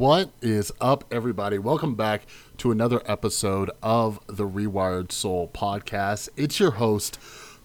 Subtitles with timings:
[0.00, 1.58] What is up, everybody?
[1.58, 2.22] Welcome back
[2.56, 6.30] to another episode of the Rewired Soul podcast.
[6.38, 7.18] It's your host,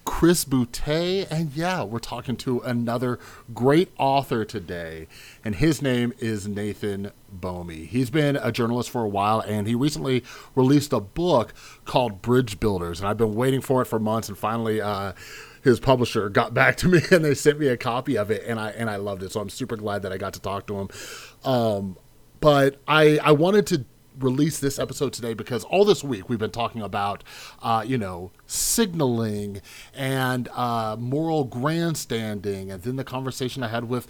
[0.03, 3.19] Chris Boutte, and yeah, we're talking to another
[3.53, 5.07] great author today,
[5.45, 7.85] and his name is Nathan Bomey.
[7.85, 10.21] He's been a journalist for a while, and he recently
[10.55, 11.53] released a book
[11.85, 15.13] called Bridge Builders, and I've been waiting for it for months, and finally, uh,
[15.65, 18.59] his publisher got back to me and they sent me a copy of it and
[18.59, 19.31] I and I loved it.
[19.31, 20.89] So I'm super glad that I got to talk to him.
[21.43, 21.97] Um,
[22.39, 23.85] but I I wanted to
[24.19, 27.23] release this episode today because all this week we've been talking about,
[27.61, 29.61] uh, you know, signaling
[29.93, 34.07] and uh, moral grandstanding, and then the conversation I had with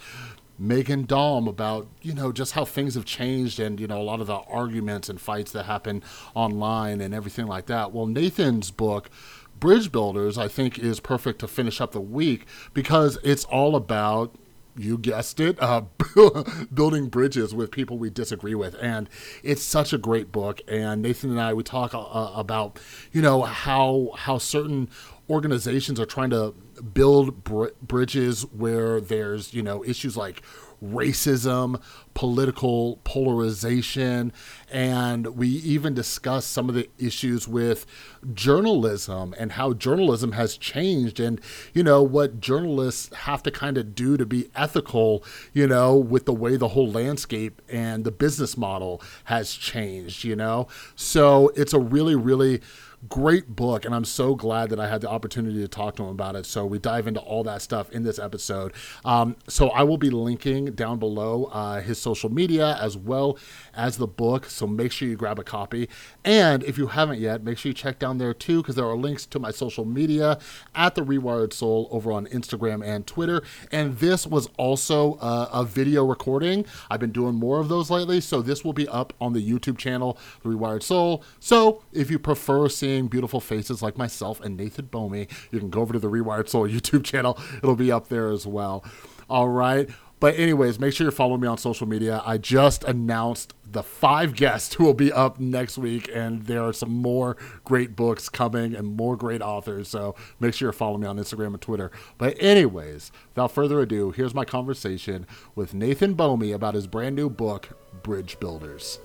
[0.60, 4.20] Meghan Daum about you know just how things have changed and you know a lot
[4.20, 6.02] of the arguments and fights that happen
[6.34, 7.92] online and everything like that.
[7.92, 9.10] Well, Nathan's book.
[9.58, 14.34] Bridge Builders, I think, is perfect to finish up the week because it's all about
[14.76, 15.82] you guessed it, uh,
[16.74, 19.08] building bridges with people we disagree with, and
[19.42, 20.60] it's such a great book.
[20.68, 22.78] And Nathan and I we talk uh, about
[23.12, 24.88] you know how how certain
[25.28, 26.54] organizations are trying to
[26.94, 30.42] build br- bridges where there's you know issues like
[30.82, 31.80] racism,
[32.14, 34.32] political polarization,
[34.70, 37.86] and we even discussed some of the issues with
[38.34, 41.40] journalism and how journalism has changed and,
[41.72, 46.24] you know, what journalists have to kind of do to be ethical, you know, with
[46.24, 50.66] the way the whole landscape and the business model has changed, you know?
[50.94, 52.60] So it's a really, really
[53.08, 56.08] great book and i'm so glad that i had the opportunity to talk to him
[56.08, 56.46] about it.
[56.46, 58.72] So we dive into all that stuff in this episode.
[59.04, 63.38] Um, so i will be linking down below uh, his social media as well
[63.74, 64.46] as the book.
[64.46, 65.88] So make sure you grab a copy.
[66.24, 68.96] And if you haven't yet make sure you check down there too because there are
[68.96, 70.38] links to my social media
[70.74, 73.42] at the rewired soul over on instagram and twitter.
[73.70, 76.64] And this was also uh, a video recording.
[76.90, 78.20] I've been doing more of those lately.
[78.20, 81.22] So this will be up on the youtube channel the rewired soul.
[81.40, 85.70] So if you prefer seeing seeing beautiful faces like myself and Nathan Bomey, you can
[85.70, 87.36] go over to the Rewired Soul YouTube channel.
[87.58, 88.84] It'll be up there as well.
[89.28, 89.90] All right.
[90.20, 92.22] But anyways, make sure you're following me on social media.
[92.24, 96.72] I just announced the five guests who will be up next week, and there are
[96.72, 99.88] some more great books coming and more great authors.
[99.88, 101.90] So make sure you're following me on Instagram and Twitter.
[102.16, 107.28] But anyways, without further ado, here's my conversation with Nathan Bomey about his brand new
[107.28, 109.00] book, Bridge Builders.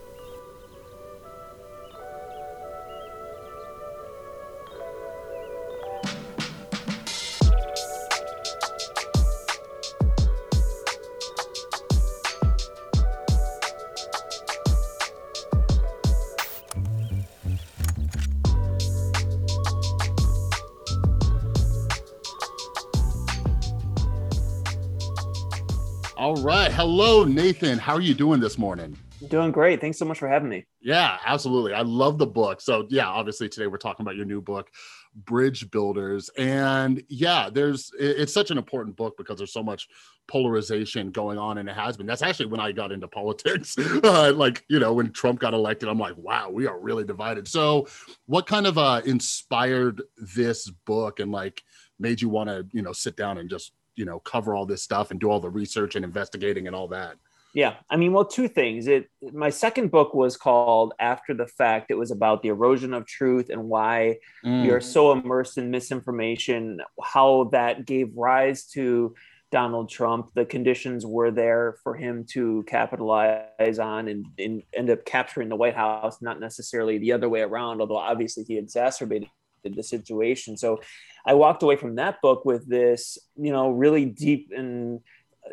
[26.42, 26.72] Right.
[26.72, 27.78] Hello, Nathan.
[27.78, 28.98] How are you doing this morning?
[29.28, 29.80] Doing great.
[29.80, 30.66] Thanks so much for having me.
[30.82, 31.74] Yeah, absolutely.
[31.74, 32.62] I love the book.
[32.62, 34.72] So, yeah, obviously today we're talking about your new book,
[35.14, 36.30] Bridge Builders.
[36.38, 39.88] And yeah, there's it's such an important book because there's so much
[40.28, 42.08] polarization going on and it has been.
[42.08, 43.76] That's actually when I got into politics.
[43.78, 47.48] Uh, like, you know, when Trump got elected, I'm like, wow, we are really divided.
[47.48, 47.88] So,
[48.26, 50.02] what kind of uh inspired
[50.36, 51.62] this book and like
[52.00, 54.84] made you want to, you know, sit down and just you know cover all this
[54.84, 57.16] stuff and do all the research and investigating and all that.
[57.54, 58.88] Yeah i mean well two things.
[58.88, 61.92] It my second book was called after the fact.
[61.92, 64.64] It was about the erosion of truth and why mm.
[64.64, 69.14] we are so immersed in misinformation how that gave rise to
[69.52, 75.04] donald trump the conditions were there for him to capitalize on and, and end up
[75.04, 79.28] capturing the white house not necessarily the other way around although obviously he exacerbated
[79.64, 80.80] the situation so
[81.26, 85.02] I walked away from that book with this, you know, really deep and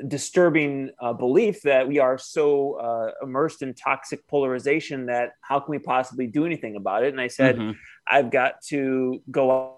[0.07, 5.71] disturbing uh, belief that we are so uh, immersed in toxic polarization that how can
[5.71, 7.09] we possibly do anything about it?
[7.09, 7.73] And I said, mm-hmm.
[8.11, 9.75] I've got to go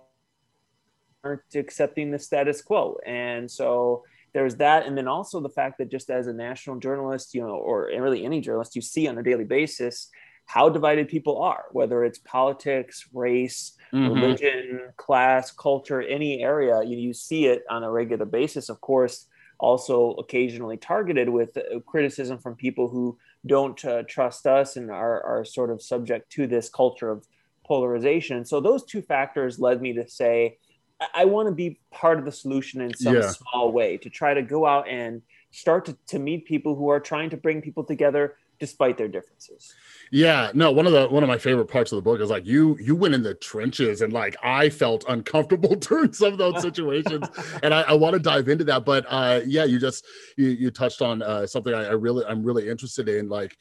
[1.23, 2.97] aren't to accepting the status quo.
[3.05, 4.87] And so there's that.
[4.87, 8.25] And then also the fact that just as a national journalist, you know, or really
[8.25, 10.09] any journalist, you see on a daily basis
[10.51, 14.13] how divided people are, whether it's politics, race, mm-hmm.
[14.13, 16.83] religion, class, culture, any area.
[16.83, 18.69] You, you see it on a regular basis.
[18.69, 19.27] Of course,
[19.61, 23.17] also occasionally targeted with uh, criticism from people who
[23.47, 27.25] don't uh, trust us and are, are sort of subject to this culture of
[27.65, 28.45] polarization.
[28.45, 30.59] So those two factors led me to say,
[31.01, 33.31] I, I want to be part of the solution in some yeah.
[33.31, 35.23] small way to try to go out and
[35.53, 39.75] start to, to meet people who are trying to bring people together despite their differences.
[40.13, 42.47] Yeah, no, one of the one of my favorite parts of the book is like
[42.47, 46.61] you you went in the trenches and like I felt uncomfortable during some of those
[46.61, 47.27] situations,
[47.63, 48.85] and I, I want to dive into that.
[48.85, 50.05] But uh, yeah, you just
[50.37, 53.57] you you touched on uh, something I, I really I'm really interested in, like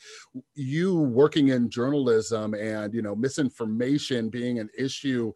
[0.53, 5.31] you working in journalism and you know misinformation being an issue.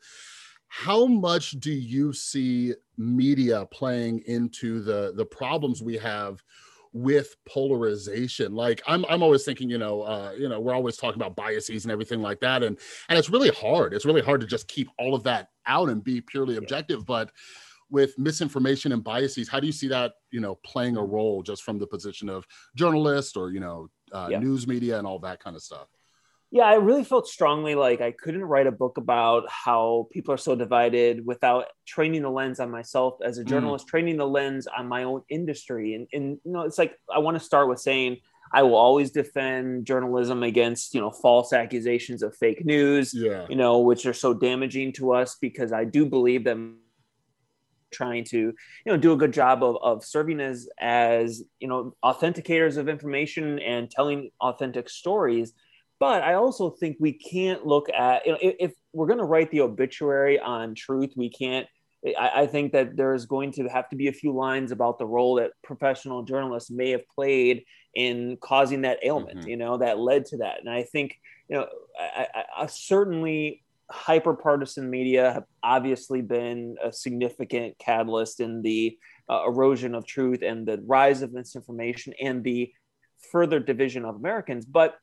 [0.68, 6.44] How much do you see media playing into the the problems we have?
[6.94, 8.54] With polarization.
[8.54, 11.86] Like i'm i'm always thinking you know uh you know we're always talking about biases
[11.86, 12.78] and everything like that and
[13.10, 13.94] and it's really hard.
[13.94, 17.32] It's really hard to just keep all of that out and be purely objective but
[17.90, 21.64] with misinformation and biases how do you see that you know playing a role just
[21.64, 22.46] from the position of
[22.76, 24.40] journalist or you know uh, yeah.
[24.40, 25.88] news media and all that kind of stuff
[26.54, 30.38] yeah, I really felt strongly like I couldn't write a book about how people are
[30.38, 33.48] so divided without training the lens on myself as a mm.
[33.48, 33.90] journalist, mm.
[33.90, 35.96] training the lens on my own industry.
[35.96, 38.18] And, and you know, it's like I want to start with saying
[38.54, 43.48] I will always defend journalism against, you know, false accusations of fake news, yeah.
[43.50, 46.58] you know, which are so damaging to us because I do believe that
[47.92, 48.54] trying to you
[48.88, 53.60] know do a good job of, of serving as as you know authenticators of information
[53.60, 55.54] and telling authentic stories
[56.00, 59.26] but I also think we can't look at, you know, if, if we're going to
[59.26, 61.68] write the obituary on truth, we can't.
[62.20, 65.06] I, I, think that there's going to have to be a few lines about the
[65.06, 67.64] role that professional journalists may have played
[67.96, 69.50] in causing that ailment, mm-hmm.
[69.50, 70.60] you know, that led to that.
[70.60, 71.18] And I think,
[71.48, 71.68] you know,
[71.98, 78.98] I, I, I certainly hyper partisan media have obviously been a significant catalyst in the
[79.30, 82.74] uh, erosion of truth and the rise of misinformation and the
[83.32, 84.66] further division of Americans.
[84.66, 84.96] But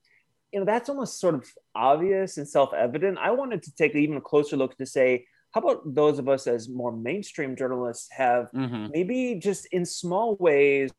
[0.53, 1.45] you know that's almost sort of
[1.75, 5.95] obvious and self-evident i wanted to take even a closer look to say how about
[5.95, 8.87] those of us as more mainstream journalists have mm-hmm.
[8.93, 10.91] maybe just in small ways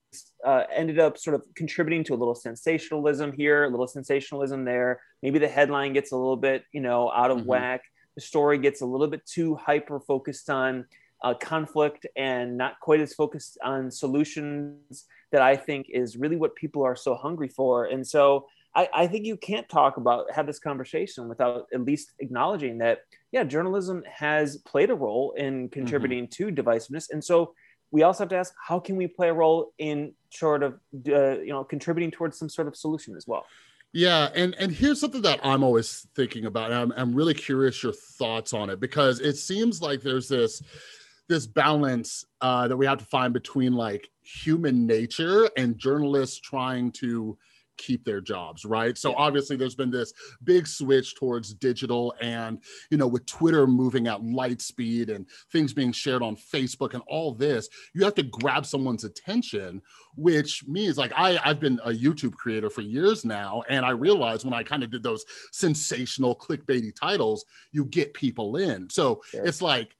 [0.46, 5.00] uh, ended up sort of contributing to a little sensationalism here a little sensationalism there
[5.24, 7.48] maybe the headline gets a little bit you know out of mm-hmm.
[7.48, 7.82] whack
[8.16, 10.86] the story gets a little bit too hyper focused on
[11.24, 16.56] uh, conflict and not quite as focused on solutions that i think is really what
[16.56, 20.48] people are so hungry for and so I, I think you can't talk about have
[20.48, 23.00] this conversation without at least acknowledging that
[23.32, 25.74] yeah journalism has played a role in mm-hmm.
[25.74, 26.54] contributing mm-hmm.
[26.56, 27.54] to divisiveness and so
[27.92, 31.40] we also have to ask how can we play a role in sort of uh,
[31.40, 33.46] you know contributing towards some sort of solution as well
[33.94, 36.72] yeah, and and here's something that I'm always thinking about.
[36.72, 40.64] I'm I'm really curious your thoughts on it because it seems like there's this
[41.28, 46.92] this balance uh, that we have to find between like human nature and journalists trying
[46.92, 47.38] to
[47.82, 48.98] keep their jobs, right?
[48.98, 49.18] So yeah.
[49.18, 50.14] obviously there's been this
[50.44, 52.60] big switch towards digital and,
[52.92, 57.04] you know, with Twitter moving at light speed and things being shared on Facebook and
[57.08, 59.82] all this, you have to grab someone's attention,
[60.16, 63.64] which means like I, I've been a YouTube creator for years now.
[63.68, 68.58] And I realized when I kind of did those sensational clickbaity titles, you get people
[68.58, 68.90] in.
[68.90, 69.46] So sure.
[69.46, 69.96] it's like,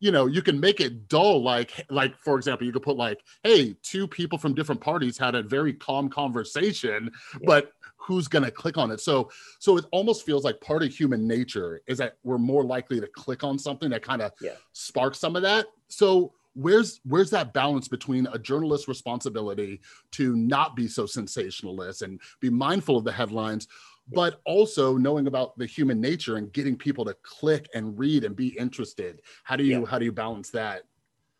[0.00, 3.20] you know you can make it dull like like for example you could put like
[3.42, 7.38] hey two people from different parties had a very calm conversation yeah.
[7.44, 10.92] but who's going to click on it so so it almost feels like part of
[10.92, 14.52] human nature is that we're more likely to click on something that kind of yeah.
[14.72, 20.74] sparks some of that so where's where's that balance between a journalist's responsibility to not
[20.74, 23.68] be so sensationalist and be mindful of the headlines
[24.12, 28.36] but also knowing about the human nature and getting people to click and read and
[28.36, 29.20] be interested.
[29.44, 29.86] How do you yeah.
[29.86, 30.82] how do you balance that?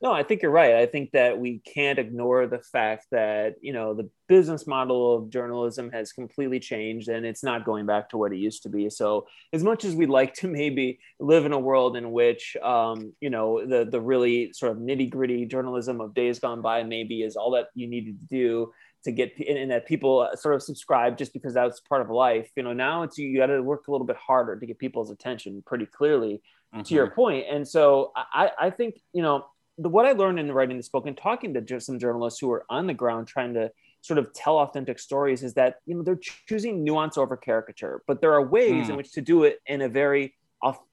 [0.02, 0.74] No i think you're right.
[0.74, 5.30] I think that we can't ignore the fact that you know the business model of
[5.30, 8.90] journalism has completely changed and it's not going back to what it used to be.
[8.90, 13.12] So as much as we'd like to maybe live in a world in which um,
[13.20, 17.23] you know the the really sort of nitty gritty journalism of days gone by maybe
[17.23, 18.73] is all that you needed to do
[19.06, 22.62] to get and, that people sort of subscribe just because that's part of life you
[22.62, 25.10] know now it's you, you got to work a little bit harder to get people's
[25.10, 26.42] attention pretty clearly
[26.75, 26.82] mm-hmm.
[26.82, 29.46] to your point and so i i think you know
[29.78, 32.66] the, what i learned in writing this book and talking to some journalists who are
[32.68, 33.70] on the ground trying to
[34.02, 38.20] sort of tell authentic stories is that you know they're choosing nuance over caricature but
[38.20, 38.90] there are ways mm.
[38.90, 40.34] in which to do it in a very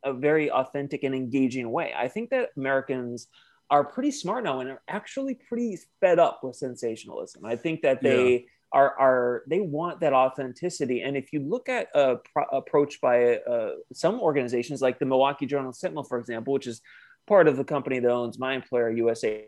[0.03, 3.27] a very authentic and engaging way i think that americans
[3.69, 7.45] are pretty smart now and are actually pretty fed up with sensationalism.
[7.45, 8.39] I think that they yeah.
[8.73, 11.01] are are they want that authenticity.
[11.01, 15.45] And if you look at a pro- approach by uh, some organizations like the Milwaukee
[15.45, 16.81] Journal Sentinel, for example, which is
[17.27, 19.45] part of the company that owns my employer USA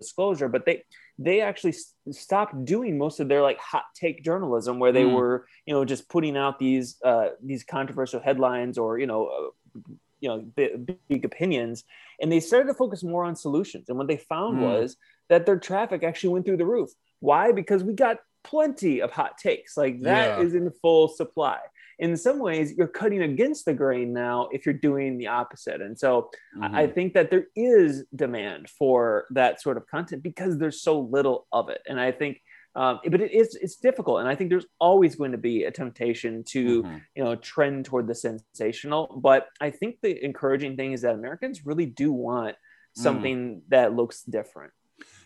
[0.00, 0.82] Disclosure, but they
[1.18, 1.74] they actually
[2.10, 5.14] stopped doing most of their like hot take journalism where they mm.
[5.14, 9.80] were you know just putting out these uh, these controversial headlines or you know uh,
[10.24, 10.70] you know big,
[11.08, 11.84] big, opinions
[12.20, 14.62] and they started to focus more on solutions and what they found mm.
[14.62, 14.96] was
[15.28, 16.90] that their traffic actually went through the roof
[17.20, 19.76] why because we got plenty of hot takes.
[19.76, 20.44] Like that yeah.
[20.44, 21.58] is in full supply.
[21.98, 25.80] In some ways, you're cutting against the grain now if you're doing the opposite.
[25.80, 26.74] And so mm-hmm.
[26.74, 31.46] I think that there is demand for that sort of content because there's so little
[31.52, 31.80] of it.
[31.88, 32.42] And I think
[32.76, 35.70] um, but it is it's difficult and i think there's always going to be a
[35.70, 36.96] temptation to mm-hmm.
[37.14, 41.64] you know trend toward the sensational but i think the encouraging thing is that americans
[41.64, 43.02] really do want mm.
[43.02, 43.60] something mm.
[43.68, 44.72] that looks different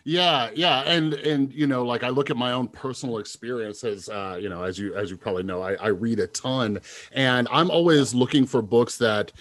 [0.03, 4.37] yeah yeah and and you know like i look at my own personal experiences uh
[4.39, 6.79] you know as you as you probably know i, I read a ton
[7.11, 9.31] and i'm always looking for books that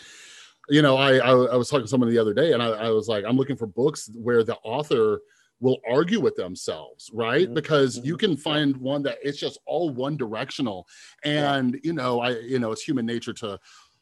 [0.68, 2.90] you know I, I i, was talking to someone the other day and I, I
[2.90, 5.20] was like i'm looking for books where the author
[5.60, 7.54] will argue with themselves right mm-hmm.
[7.54, 8.26] because you mm-hmm.
[8.26, 10.86] can find one that it's just all one directional
[11.24, 11.80] and yeah.
[11.82, 13.58] you know i you know it's human nature to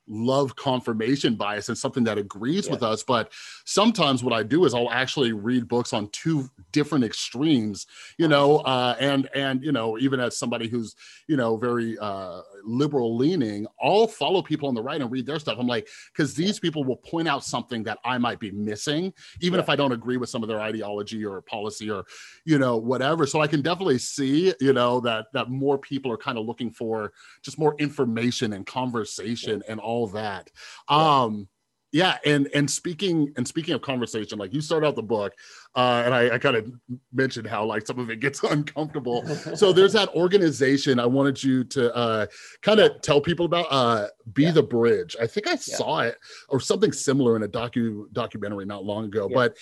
[0.08, 2.72] love confirmation bias and something that agrees yeah.
[2.72, 3.32] with us but
[3.64, 7.86] sometimes what i do is i'll actually read books on two different extremes
[8.18, 10.94] you know uh, and and you know even as somebody who's
[11.26, 15.38] you know very uh, liberal leaning i'll follow people on the right and read their
[15.38, 19.12] stuff i'm like because these people will point out something that i might be missing
[19.40, 19.62] even yeah.
[19.62, 22.04] if i don't agree with some of their ideology or policy or
[22.44, 26.16] you know whatever so i can definitely see you know that that more people are
[26.16, 29.72] kind of looking for just more information and conversation yeah.
[29.72, 30.50] and all all that.
[30.88, 31.48] Um,
[31.92, 35.32] yeah, and and speaking and speaking of conversation, like you start out the book,
[35.74, 36.70] uh, and I, I kind of
[37.12, 39.26] mentioned how like some of it gets uncomfortable.
[39.56, 42.26] so there's that organization I wanted you to uh,
[42.60, 42.98] kind of yeah.
[43.02, 43.66] tell people about.
[43.70, 44.50] Uh, Be yeah.
[44.52, 45.16] the Bridge.
[45.20, 45.56] I think I yeah.
[45.56, 49.56] saw it or something similar in a docu documentary not long ago, but.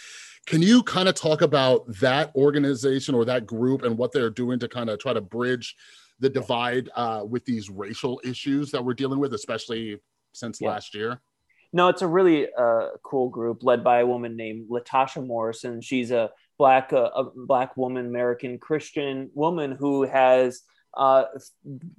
[0.46, 4.58] Can you kind of talk about that organization or that group and what they're doing
[4.58, 5.74] to kind of try to bridge
[6.20, 9.98] the divide uh, with these racial issues that we're dealing with, especially
[10.34, 10.68] since yeah.
[10.68, 11.20] last year?
[11.72, 15.80] No, it's a really uh, cool group led by a woman named Latasha Morrison.
[15.80, 20.62] She's a black uh, a black woman, American Christian woman who has
[20.96, 21.24] uh,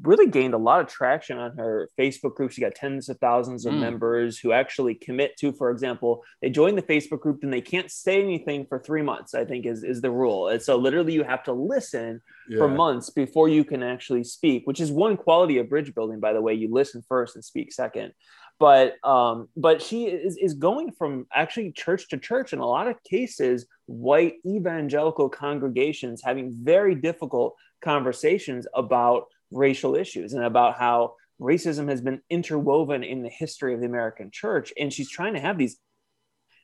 [0.01, 2.51] really gained a lot of traction on her Facebook group.
[2.51, 3.79] She got tens of thousands of mm.
[3.79, 7.91] members who actually commit to, for example, they join the Facebook group and they can't
[7.91, 10.49] say anything for three months, I think is, is the rule.
[10.49, 12.57] And so literally you have to listen yeah.
[12.57, 16.33] for months before you can actually speak, which is one quality of bridge building, by
[16.33, 16.53] the way.
[16.53, 18.13] You listen first and speak second
[18.59, 22.87] but um, but she is, is going from actually church to church in a lot
[22.87, 31.13] of cases white evangelical congregations having very difficult conversations about racial issues and about how
[31.39, 34.73] racism has been interwoven in the history of the American church.
[34.79, 35.77] And she's trying to have these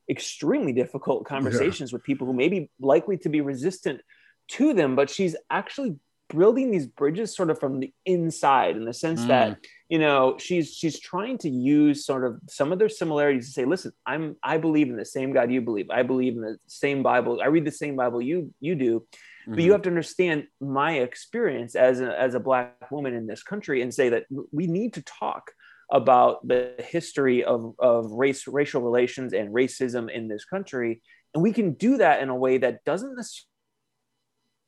[0.10, 1.96] extremely difficult conversations yeah.
[1.96, 4.02] with people who may be likely to be resistant
[4.50, 5.96] to them, but she's actually
[6.30, 9.28] building these bridges sort of from the inside in the sense mm.
[9.28, 9.58] that
[9.92, 13.66] you know she's she's trying to use sort of some of their similarities to say
[13.66, 17.04] listen i'm i believe in the same god you believe i believe in the same
[17.04, 19.54] bible i read the same bible you you do mm-hmm.
[19.54, 23.44] but you have to understand my experience as a, as a black woman in this
[23.44, 25.52] country and say that we need to talk
[25.92, 31.02] about the history of, of race racial relations and racism in this country
[31.34, 33.20] and we can do that in a way that doesn't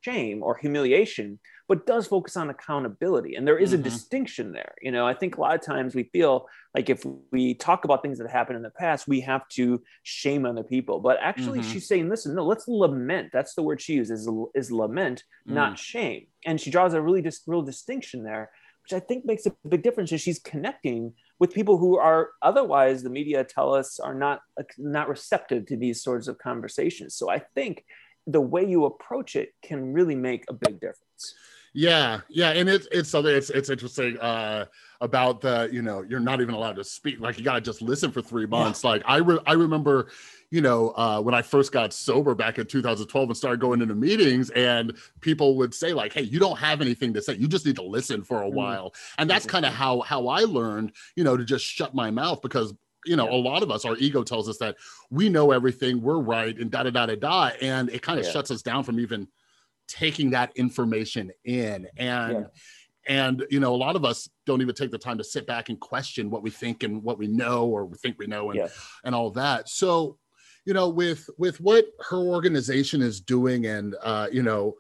[0.01, 3.35] shame or humiliation but does focus on accountability.
[3.35, 3.81] And there is mm-hmm.
[3.81, 4.73] a distinction there.
[4.81, 8.01] You know, I think a lot of times we feel like if we talk about
[8.01, 10.99] things that happened in the past, we have to shame other people.
[10.99, 11.71] But actually, mm-hmm.
[11.71, 13.29] she's saying, listen, no, let's lament.
[13.31, 15.53] That's the word she uses is, is lament, mm.
[15.53, 16.27] not shame.
[16.45, 18.51] And she draws a really just real distinction there,
[18.83, 20.11] which I think makes a big difference.
[20.11, 24.41] Is she's connecting with people who are otherwise the media tell us are not
[24.77, 27.15] not receptive to these sorts of conversations.
[27.15, 27.85] So I think
[28.27, 31.33] the way you approach it can really make a big difference.
[31.73, 34.65] Yeah, yeah, and it's it's something it's it's interesting uh,
[35.01, 37.81] about the you know you're not even allowed to speak like you got to just
[37.81, 38.83] listen for three months.
[38.83, 38.91] Yeah.
[38.91, 40.09] Like I re- I remember
[40.51, 43.95] you know uh, when I first got sober back in 2012 and started going into
[43.95, 47.65] meetings and people would say like hey you don't have anything to say you just
[47.65, 48.53] need to listen for a mm.
[48.53, 52.11] while and that's kind of how how I learned you know to just shut my
[52.11, 52.73] mouth because
[53.05, 53.35] you know, yeah.
[53.35, 54.77] a lot of us, our ego tells us that
[55.09, 58.25] we know everything, we're right, and da da da da da, and it kind of
[58.25, 58.31] yeah.
[58.31, 59.27] shuts us down from even
[59.93, 62.45] taking that information in and yeah.
[63.07, 65.69] and you know a lot of us don't even take the time to sit back
[65.69, 68.59] and question what we think and what we know or we think we know and
[68.59, 68.67] yeah.
[69.03, 70.17] and all that so
[70.65, 74.73] you know with with what her organization is doing and uh you know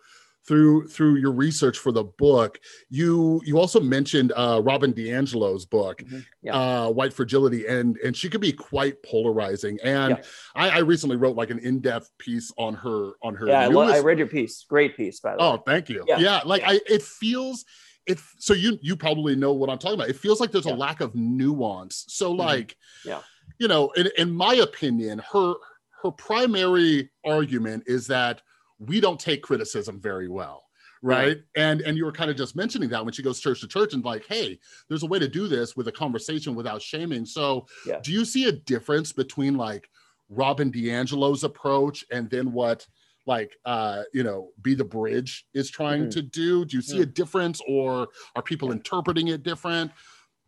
[0.45, 2.59] through through your research for the book
[2.89, 6.19] you you also mentioned uh robin diangelo's book mm-hmm.
[6.41, 6.55] yeah.
[6.55, 10.23] uh white fragility and and she could be quite polarizing and yeah.
[10.55, 13.93] I, I recently wrote like an in-depth piece on her on her yeah newest...
[13.93, 15.57] I, I, read your piece great piece by the oh way.
[15.57, 17.65] Oh, thank you yeah, yeah like i it feels
[18.05, 20.75] it so you you probably know what i'm talking about it feels like there's a
[20.75, 22.39] lack of nuance so mm-hmm.
[22.39, 23.21] like yeah
[23.59, 25.53] you know in, in my opinion her
[26.01, 28.41] her primary argument is that
[28.87, 30.63] we don't take criticism very well
[31.01, 31.37] right.
[31.55, 33.93] and and you were kind of just mentioning that when she goes church to church
[33.93, 37.25] and like hey there's a way to do this with a conversation without shaming.
[37.25, 37.99] So Yeah.
[38.01, 39.89] do you see a difference between like
[40.29, 42.87] robin diangelo's approach and then what
[43.25, 46.11] like uh you know be the bridge is trying Mhm.
[46.11, 46.65] to do?
[46.65, 49.91] Do you see a difference or are people interpreting it different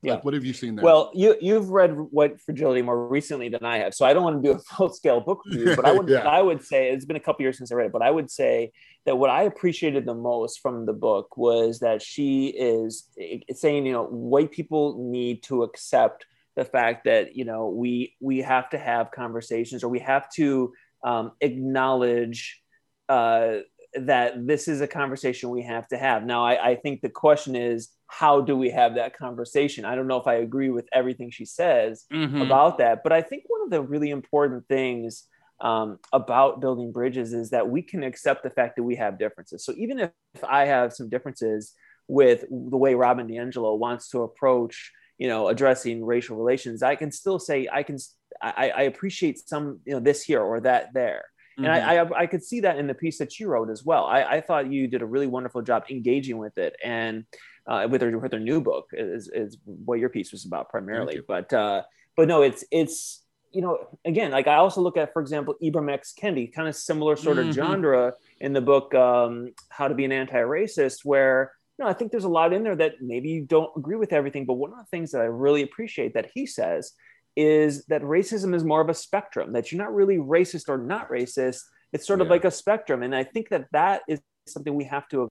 [0.05, 0.13] Yeah.
[0.13, 3.63] like what have you seen there Well, you you've read White fragility more recently than
[3.63, 5.75] I have, so I don't want to do a full scale book review.
[5.75, 6.27] But I would Yeah.
[6.27, 8.29] I would say it's been a couple years since I read it, but I would
[8.31, 8.71] say
[9.05, 13.09] that what I appreciated the most from the book was that she is
[13.53, 18.39] saying you know white people need to accept the fact that you know we we
[18.41, 22.61] have to have conversations or we have to um, acknowledge
[23.09, 23.57] uh,
[24.01, 26.23] that this is a conversation we have to have.
[26.23, 29.85] Now, I, I think the question is, how do we have that conversation?
[29.85, 32.41] I don't know if I agree with everything she says Mhm.
[32.41, 35.23] about that, but I think one of the really important things
[35.61, 39.63] um, about building bridges is that we can accept the fact that we have differences.
[39.63, 41.73] So even if, if I have some differences
[42.07, 47.11] with the way Robin DiAngelo wants to approach, you know, addressing racial relations, I can
[47.11, 47.97] still say I can.
[48.41, 51.23] I, I appreciate some, you know, this here or that there
[51.57, 51.69] and Mhm.
[51.69, 54.05] I, I I could see that in the piece that you wrote as well.
[54.05, 57.25] I, I thought you did a really wonderful job engaging with it and
[57.67, 61.21] uh, with her with her new book is, is what your piece was about primarily.
[61.27, 61.83] But uh,
[62.17, 65.91] but no, it's it's you know again like I also look at for example Ibram
[65.91, 67.53] X Kendi, kind of similar sort of Mhm.
[67.53, 72.11] genre in the book um, How to Be an Anti-Racist, where you know I think
[72.11, 74.77] there's a lot in there that maybe you don't agree with everything, but one of
[74.77, 76.91] the things that I really appreciate that he says
[77.35, 81.09] is that racism is more of a spectrum that you're not really racist or not
[81.09, 81.61] racist
[81.93, 82.31] it's sort of Yeah.
[82.31, 85.27] like a spectrum and i think that that is something we have to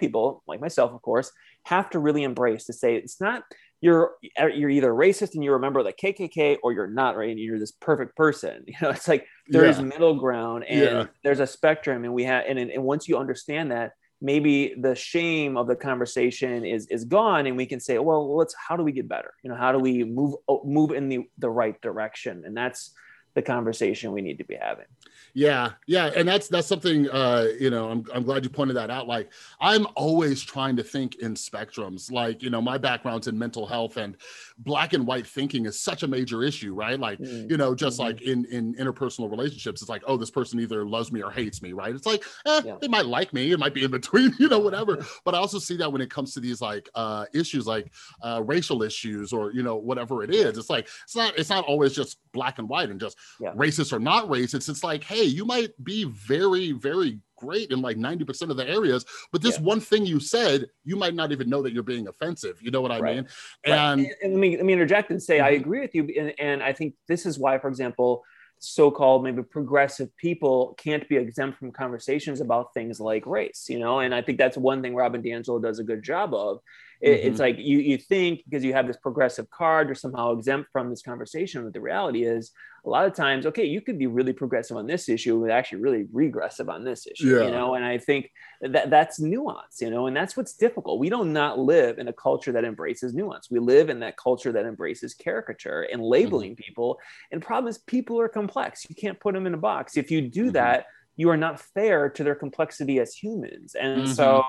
[0.00, 1.30] people like myself of course
[1.64, 3.42] have to really embrace to say it's not
[3.80, 7.38] you're er, you're either racist and you remember the kkk or you're not right and
[7.38, 9.84] you're this perfect person you know it's like there is Yeah.
[9.84, 11.06] middle ground and Yeah.
[11.22, 15.56] there's a spectrum and we have and, and once you understand that maybe the shame
[15.56, 18.92] of the conversation is is gone and we can say well let's how do we
[18.92, 22.56] get better you know how do we move move in the the right direction and
[22.56, 22.92] that's
[23.36, 24.86] the conversation we need to be having
[25.34, 27.90] Yeah, yeah, and that's that's something uh, you know.
[27.90, 29.06] I'm I'm glad you pointed that out.
[29.06, 29.30] Like
[29.60, 32.10] I'm always trying to think in spectrums.
[32.10, 34.16] Like you know, my background's in mental health, and
[34.58, 36.98] black and white thinking is such a major issue, right?
[36.98, 37.50] Like Mm.
[37.50, 38.04] you know, just Mhm.
[38.04, 41.60] like in in interpersonal relationships, it's like oh, this person either loves me or hates
[41.62, 41.94] me, right?
[41.94, 42.76] It's like eh, Yeah.
[42.80, 44.96] they might like me, it might be in between, you know, whatever.
[45.24, 47.92] But I also see that when it comes to these like uh, issues, like
[48.22, 51.64] uh, racial issues or you know whatever it is, it's like it's not it's not
[51.66, 53.52] always just black and white and just Yeah.
[53.54, 54.68] racist or not racist.
[54.68, 59.04] It's like, hey, you might be very, very great in like 90% of the areas,
[59.32, 59.64] but this Yeah.
[59.64, 62.60] one thing you said, you might not even know that you're being offensive.
[62.60, 63.16] You know what I Right.
[63.16, 63.24] mean?
[63.66, 63.72] Right.
[63.78, 65.60] And And, and let me let me interject and say I Mhm.
[65.60, 68.24] agree with you, and, and I think this is why, for example,
[68.58, 73.66] so-called maybe progressive people can't be exempt from conversations about things like race.
[73.68, 76.60] You know, and I think that's one thing Robin DiAngelo does a good job of.
[77.02, 80.70] It- It's like you you think because you have this progressive card, you're somehow exempt
[80.72, 81.64] from this conversation.
[81.64, 82.52] But the reality is,
[82.86, 85.80] a lot of times, okay, you could be really progressive on this issue, but actually
[85.80, 87.36] really regressive on this issue.
[87.36, 87.46] Yeah.
[87.46, 89.80] You know, and I think that that's nuance.
[89.80, 91.00] You know, and that's what's difficult.
[91.00, 93.50] We don't not live in a culture that embraces nuance.
[93.50, 97.00] We live in that culture that embraces caricature and labeling people.
[97.32, 98.86] And problem is, people are complex.
[98.88, 99.96] You can't put them in a box.
[99.96, 100.52] If you do Mhm.
[100.52, 103.74] that, you are not fair to their complexity as humans.
[103.74, 104.44] And so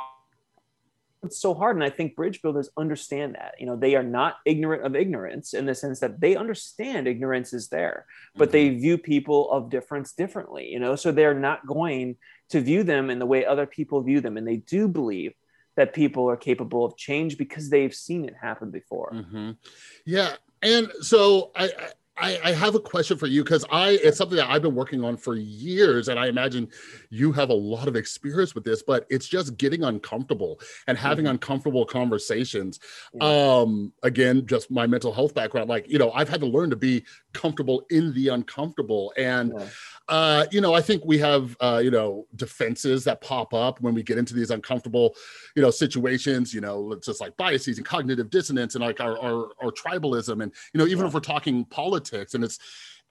[1.27, 1.75] it's so hard.
[1.75, 3.55] And I think bridge builders understand that.
[3.59, 7.53] You know, they are not ignorant of ignorance in the sense that they understand ignorance
[7.53, 12.15] is there, but they view people of difference differently, you know, so they're not going
[12.49, 14.37] to view them in the way other people view them.
[14.37, 15.33] And they do believe
[15.75, 19.11] that people are capable of change because they've seen it happen before.
[19.13, 19.57] Mhm.
[20.05, 20.35] yeah.
[20.61, 24.49] And so I, I, I have a question for you because I it's something that
[24.49, 26.69] I've been working on for years, and I imagine
[27.09, 31.25] you have a lot of experience with this, but it's just getting uncomfortable and having
[31.25, 31.31] Mhm.
[31.31, 32.79] uncomfortable conversations.
[33.21, 36.75] Um, again, just my mental health background, like you know, I've had to learn to
[36.75, 39.13] be comfortable in the uncomfortable.
[39.17, 39.69] And Yeah.
[40.09, 43.93] Uh, you know, I think we have uh, you know, defenses that pop up when
[43.93, 45.15] we get into these uncomfortable,
[45.55, 49.17] you know, situations, you know, it's just like biases and cognitive dissonance and like our
[49.19, 51.07] our, our tribalism and you know, even Yeah.
[51.07, 52.59] if we're talking politics and it's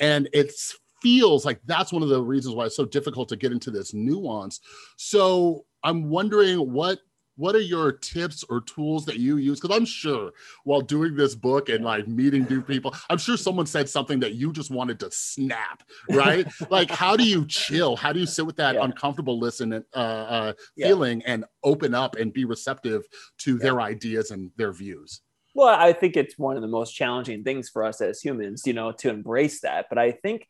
[0.01, 3.53] and it's feels like that's one of the reasons why it's so difficult to get
[3.53, 4.61] into this nuance.
[4.97, 7.01] So I'm wondering what
[7.37, 9.61] what are your tips or tools that you use?
[9.61, 10.33] Because I'm sure
[10.65, 14.35] while doing this book and like meeting new people, I'm sure someone said something that
[14.35, 16.47] you just wanted to snap, right?
[16.71, 17.97] like, how do you chill?
[17.97, 18.85] How do you sit with that Yeah.
[18.85, 20.89] uncomfortable listen and uh, uh, Yeah.
[20.89, 23.05] feeling and open up and be receptive
[23.39, 23.59] to Yeah.
[23.63, 25.21] their ideas and their views?
[25.55, 28.75] Well, I think it's one of the most challenging things for us as humans, you
[28.75, 29.87] know, to embrace that.
[29.89, 30.47] But I think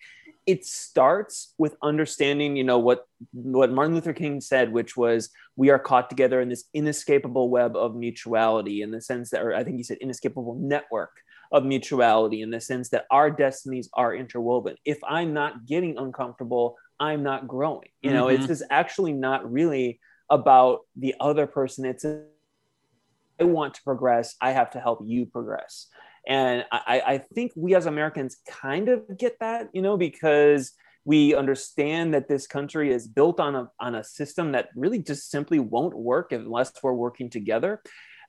[0.46, 5.70] it starts with understanding, you know, what what Martin Luther King said, which was we
[5.70, 9.64] are caught together in this inescapable web of mutuality, in the sense that, or I
[9.64, 11.10] think he said inescapable network
[11.50, 14.76] of mutuality, in the sense that our destinies are interwoven.
[14.84, 17.88] If I'm not getting uncomfortable, I'm not growing.
[18.00, 18.36] You know, mm-hmm.
[18.36, 19.98] it's just actually not really
[20.30, 21.84] about the other person.
[21.84, 24.34] It's I want to progress.
[24.40, 25.88] I have to help you progress.
[26.26, 30.72] And I, I think we as Americans kind of get that, you know, because
[31.04, 35.30] we understand that this country is built on a, on a system that really just
[35.30, 37.80] simply won't work unless we're working together.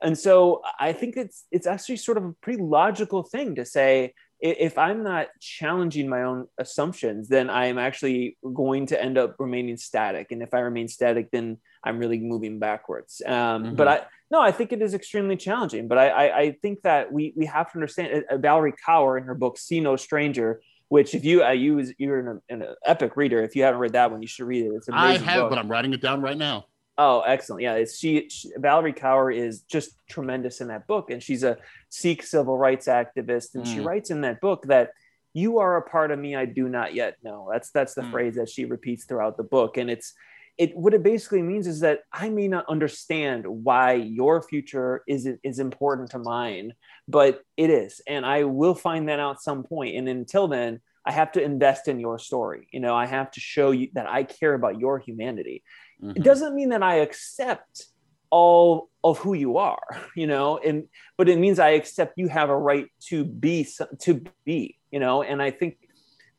[0.02, 4.14] And so I think it's it's actually sort of a pretty logical thing to say
[4.40, 9.36] if I'm not challenging my own assumptions, then I am actually going to end up
[9.40, 10.32] remaining static.
[10.32, 13.22] And if I remain static, then I'm really moving backwards.
[13.26, 13.76] Um, mm-hmm.
[13.76, 15.88] But I no, I think it is extremely challenging.
[15.88, 18.26] But I, I, I think that we we have to understand.
[18.30, 22.20] Uh, Valerie Kaur in her book "See No Stranger," which if you uh, you you're
[22.20, 24.72] an, an epic reader, if you haven't read that one, you should read it.
[24.76, 25.28] It's amazing.
[25.28, 25.50] I have, book.
[25.52, 26.66] but I'm writing it down right now.
[26.98, 27.62] Oh, excellent!
[27.62, 31.58] Yeah, it's she, she, Valerie Kaur is just tremendous in that book, and she's a
[31.90, 33.74] Sikh civil rights activist, and mm.
[33.74, 34.92] she writes in that book that
[35.34, 37.50] you are a part of me I do not yet know.
[37.52, 38.12] That's that's the mm.
[38.12, 40.14] phrase that she repeats throughout the book, and it's
[40.58, 45.30] it what it basically means is that I may not understand why your future is
[45.44, 46.74] is important to mine,
[47.08, 49.96] but it is, and I will find that out some point.
[49.96, 52.68] And until then, I have to invest in your story.
[52.72, 55.64] You know, I have to show you that I care about your humanity.
[56.02, 56.18] Mm-hmm.
[56.18, 57.86] It doesn't mean that I accept
[58.30, 62.50] all of who you are, you know, and but it means I accept you have
[62.50, 63.68] a right to be
[64.02, 65.78] to be, you know, and I think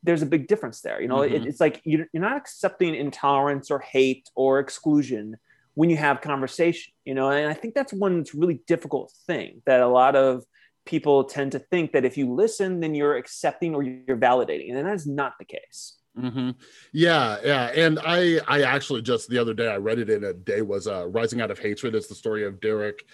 [0.03, 1.01] there's a big difference there.
[1.01, 1.35] You know, mm-hmm.
[1.35, 5.37] it, it's like you're, you're not accepting intolerance or hate or exclusion
[5.75, 9.81] when you have conversation, you know, and I think that's one really difficult thing that
[9.81, 10.45] a lot of
[10.87, 14.87] people tend to think that if you listen, then you're accepting or you're validating, and
[14.87, 15.97] that's not the case.
[16.19, 16.51] Mm-hmm.
[16.93, 20.33] Yeah, yeah, and I I actually just the other day I read it in a
[20.33, 23.05] day was uh, "Rising Out of Hatred." It's the story of Derek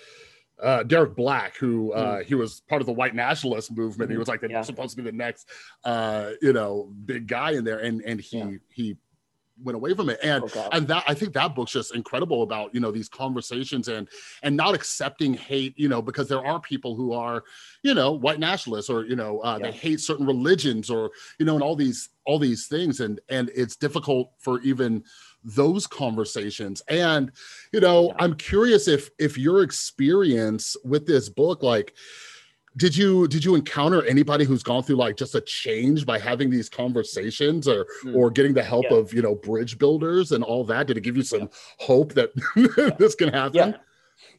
[0.63, 2.25] uh, Derek Black, who uh, mm.
[2.25, 4.09] he was part of the white nationalist movement.
[4.09, 4.13] Mm-hmm.
[4.13, 4.63] He was like the, yeah.
[4.63, 5.49] supposed to be the next,
[5.85, 8.51] uh, you know, big guy in there, and and he yeah.
[8.69, 8.97] he
[9.63, 12.75] went away from it and oh, and that i think that book's just incredible about
[12.75, 14.09] you know these conversations and
[14.43, 17.45] and not accepting hate you know because there are people who are
[17.83, 19.67] you know white nationalists or you know uh, yeah.
[19.67, 23.51] they hate certain religions or you know and all these all these things and and
[23.55, 25.03] it's difficult for even
[25.45, 27.31] those conversations and
[27.73, 28.15] you know yeah.
[28.19, 31.95] i'm curious if if your experience with this book like
[32.77, 36.51] did you did you encounter anybody who's gone through like just a change by having
[36.51, 38.15] these conversations or mm.
[38.15, 38.97] or getting the help yeah.
[38.97, 41.47] of you know bridge builders and all that did it give you some yeah.
[41.79, 42.31] hope that
[42.99, 43.75] this can happen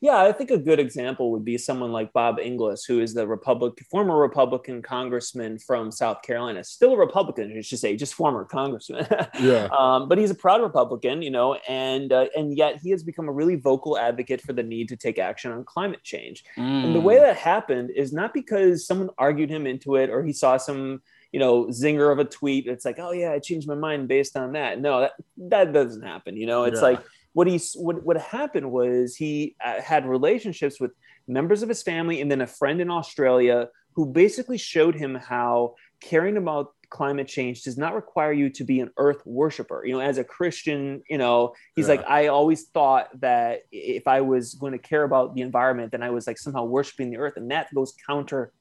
[0.02, 3.28] yeah I think a good example would be someone like Bob Inglis, who is the
[3.28, 8.46] Republic, former Republican congressman from South Carolina, still a Republican, I should say, just former
[8.46, 9.08] congressman.
[9.40, 9.68] yeah.
[9.78, 13.28] Um, but he's a proud Republican, you know, and uh, and yet he has become
[13.28, 16.44] a really vocal advocate for the need to take action on climate change.
[16.58, 16.86] Mm.
[16.86, 17.22] And the way mm.
[17.22, 21.40] that happened is not because someone argued him into it or he saw some you
[21.40, 24.54] know zinger of a tweet it's like oh yeah i changed my mind based on
[24.54, 26.88] that no that that doesn't happen you know it's yeah.
[26.88, 27.04] like
[27.36, 30.92] what he what, what happened was he uh, had relationships with
[31.28, 35.76] members of his family and then a friend in Australia who basically showed him how
[36.00, 40.00] caring about climate change does not require you to be an earth worshiper you know
[40.00, 41.96] as a christian you know he's yeah.
[41.96, 46.04] like i always thought that if i was going to care about the environment then
[46.04, 48.54] i was like somehow worshiping the earth and that goes counter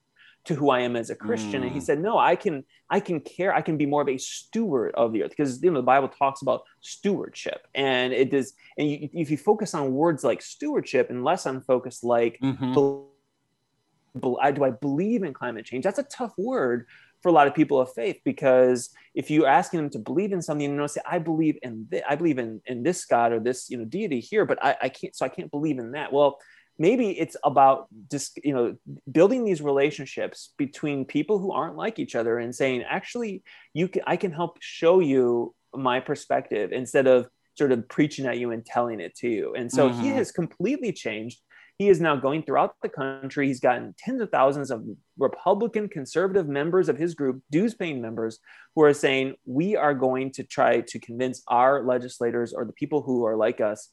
[0.45, 1.63] to who I am as a Christian.
[1.63, 1.65] Mm.
[1.65, 1.83] And he mm.
[1.83, 3.55] said, no, I can, I can care.
[3.55, 6.09] I can be more of a steward of the earth because, you know, the Bible
[6.09, 8.53] talks about stewardship and it does.
[8.77, 12.75] And you, if you focus on words like stewardship and less on focus like, mm-hmm.
[12.75, 15.85] do I believe in climate change?
[15.85, 16.87] That's a tough word
[17.23, 20.43] for a lot of people of faith because if you're asking them to believe in
[20.43, 23.41] something, you know, say, I believe in this, I believe in, in this God or
[23.41, 26.13] this, you know, deity here, but I, I can't, so I can't believe in that.
[26.13, 26.39] Well,
[26.79, 28.77] maybe it's about just you know
[29.11, 34.03] building these relationships between people who aren't like each other and saying actually you can
[34.07, 38.65] i can help show you my perspective instead of sort of preaching at you and
[38.65, 39.55] telling it to you.
[39.55, 40.01] And so mm-hmm.
[40.01, 41.41] he has completely changed.
[41.79, 43.49] He is now going throughout the country.
[43.49, 44.85] He's gotten tens of thousands of
[45.19, 48.41] republican conservative members of his group dues paying members
[48.75, 53.03] who are saying we are going to try to convince our legislators or the people
[53.03, 53.89] who are like us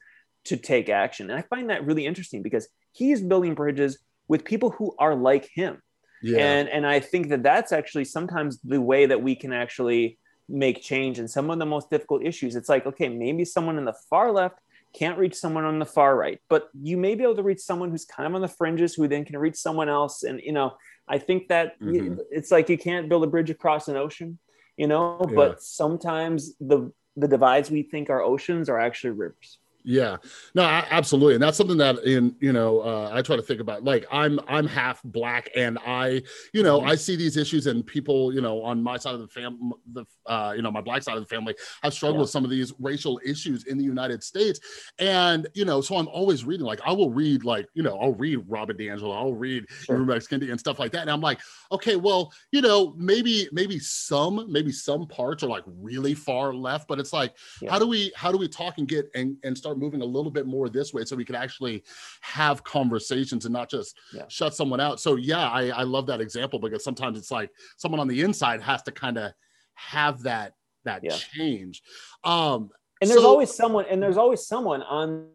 [0.46, 1.30] to take action.
[1.30, 5.50] And I find that really interesting because he's building bridges with people who are like
[5.54, 5.82] him.
[6.24, 6.38] Yeah.
[6.38, 10.82] And and I think that that's actually sometimes the way that we can actually make
[10.82, 12.56] change in some of the most difficult issues.
[12.56, 14.60] It's like, okay, maybe someone in the far left
[14.94, 17.90] can't reach someone on the far right, but you may be able to reach someone
[17.90, 20.24] who's kind of on the fringes who then can reach someone else.
[20.24, 20.76] And you know,
[21.08, 22.20] I think that mm-hmm.
[22.30, 24.38] it's like you can't build a bridge across an ocean.
[24.78, 25.36] you know, yeah.
[25.36, 29.58] but sometimes the the divides we think are oceans are actually rivers.
[29.84, 30.18] Yeah,
[30.54, 33.84] no, absolutely, and that's something that in you know uh, I try to think about.
[33.84, 36.22] Like I'm I'm half black, and I
[36.54, 36.90] you know mm-hmm.
[36.90, 40.06] I see these issues, and people you know on my side of the family, the
[40.28, 42.22] uh, you know my black side of the family have struggled yeah.
[42.22, 44.60] with some of these racial issues in the United States,
[45.00, 46.66] and you know so I'm always reading.
[46.66, 50.04] Like I will read like you know I'll read Robin DiAngelo, I'll read sure.
[50.04, 51.40] Rex and stuff like that, and I'm like,
[51.72, 56.88] okay, well you know maybe maybe some maybe some parts are like really far left,
[56.88, 57.72] but it's like yeah.
[57.72, 60.06] how do we how do we talk and get and and start start moving a
[60.06, 61.84] little bit more this way so we can actually
[62.20, 64.24] have conversations and not just yeah.
[64.28, 65.00] shut someone out.
[65.00, 68.62] So yeah, I, I love that example because sometimes it's like someone on the inside
[68.62, 69.32] has to kind of
[69.76, 70.54] have that
[70.84, 71.16] that yeah.
[71.16, 71.82] change.
[72.24, 75.30] Um and there's so, always someone and there's always someone on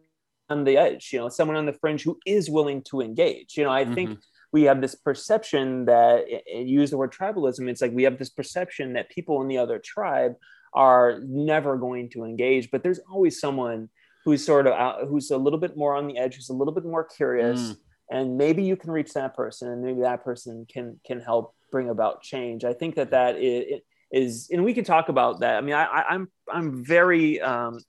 [0.49, 3.57] on the edge, you know, someone on the fringe who is willing to engage.
[3.57, 3.93] You know, I mm-hmm.
[3.95, 4.19] think
[4.53, 8.93] we have this perception that use the word tribalism it's like we have this perception
[8.93, 10.35] that people in the other tribe
[10.73, 13.89] are never going to engage but there's always someone
[14.27, 16.73] who's sort of out, who's a little bit more on the edge, who's a little
[16.73, 17.77] bit more curious, mm.
[18.11, 21.89] and maybe you can reach that person, and maybe that person can can help bring
[21.89, 22.65] about change.
[22.65, 23.79] I think that that is,
[24.11, 25.55] is and we can talk about that.
[25.55, 27.79] I mean, I, I'm I'm very um,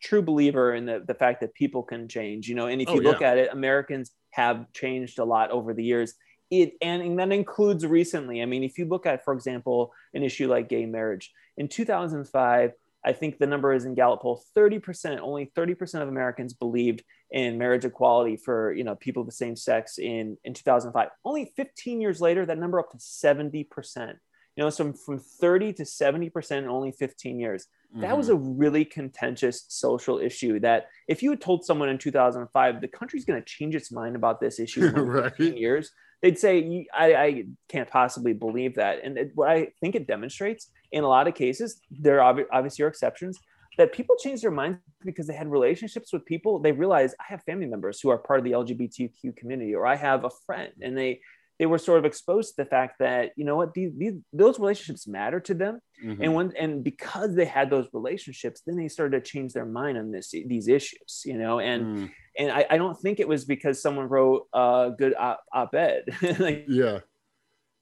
[0.00, 2.46] true believer in the the fact that people can change.
[2.46, 5.74] You know, and if oh, you look at it, Americans have changed a lot over
[5.74, 6.14] the years.
[6.48, 8.40] It and, and that includes recently.
[8.40, 12.70] I mean, if you look at, for example, an issue like gay marriage in 2005
[13.06, 17.56] I think the number is in Gallup poll 30%, only 30% of Americans believed in
[17.56, 21.08] marriage equality for, you know, people of the same sex in, in 2005.
[21.24, 24.14] Only 15 years later, that number up to 70%.
[24.56, 27.66] You know, so from 30 to 70% in only 15 years.
[27.94, 28.16] That mm-hmm.
[28.16, 32.88] was a really contentious social issue that if you had told someone in 2005, the
[32.88, 35.34] country's going to change its mind about this issue in right.
[35.36, 39.04] 15 years, they'd say, I, I can't possibly believe that.
[39.04, 42.84] And it, what I think it demonstrates in a lot of cases, there are obviously
[42.84, 43.38] are exceptions,
[43.78, 46.58] that people change their minds because they had relationships with people.
[46.58, 49.96] They realize I have family members who are part of the LGBTQ community, or I
[49.96, 51.20] have a friend, and they
[51.58, 54.58] they were sort of exposed to the fact that you know what these, these those
[54.58, 56.22] relationships matter to them, mm-hmm.
[56.22, 59.98] and when and because they had those relationships, then they started to change their mind
[59.98, 61.84] on this these issues, you know, and.
[61.84, 62.10] Mm.
[62.38, 66.04] And I, I don't think it was because someone wrote a good op- op-ed.
[66.38, 66.98] like, yeah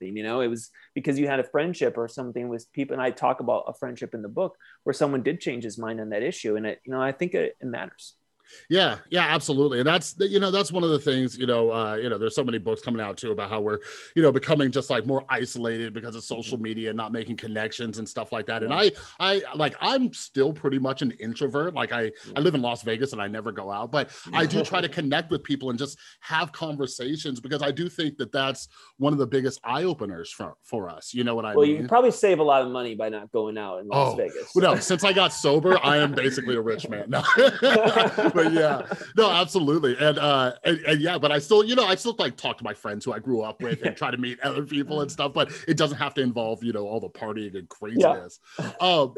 [0.00, 3.10] you know it was because you had a friendship or something with people and i
[3.10, 6.22] talk about a friendship in the book where someone did change his mind on that
[6.22, 8.14] issue and it you know i think it, it matters
[8.68, 9.78] yeah, yeah, absolutely.
[9.80, 12.34] And that's you know that's one of the things you know uh, you know there's
[12.34, 13.78] so many books coming out too about how we're
[14.14, 17.98] you know becoming just like more isolated because of social media and not making connections
[17.98, 18.62] and stuff like that.
[18.62, 21.74] And I I like I'm still pretty much an introvert.
[21.74, 24.62] Like I I live in Las Vegas and I never go out, but I do
[24.62, 28.68] try to connect with people and just have conversations because I do think that that's
[28.98, 31.12] one of the biggest eye openers for for us.
[31.14, 31.82] You know what I well, mean?
[31.82, 34.50] you probably save a lot of money by not going out in Las oh, Vegas.
[34.54, 37.10] Well, no, since I got sober, I am basically a rich man.
[37.10, 37.22] No.
[38.34, 38.82] but yeah,
[39.16, 42.36] no, absolutely, and uh, and, and, yeah, but I still, you know, I still like
[42.36, 45.00] talk to my friends who I grew up with and try to meet other people
[45.00, 45.32] and stuff.
[45.32, 48.40] But it doesn't have to involve, you know, all the partying and craziness.
[48.58, 48.72] Yeah.
[48.80, 49.14] Um,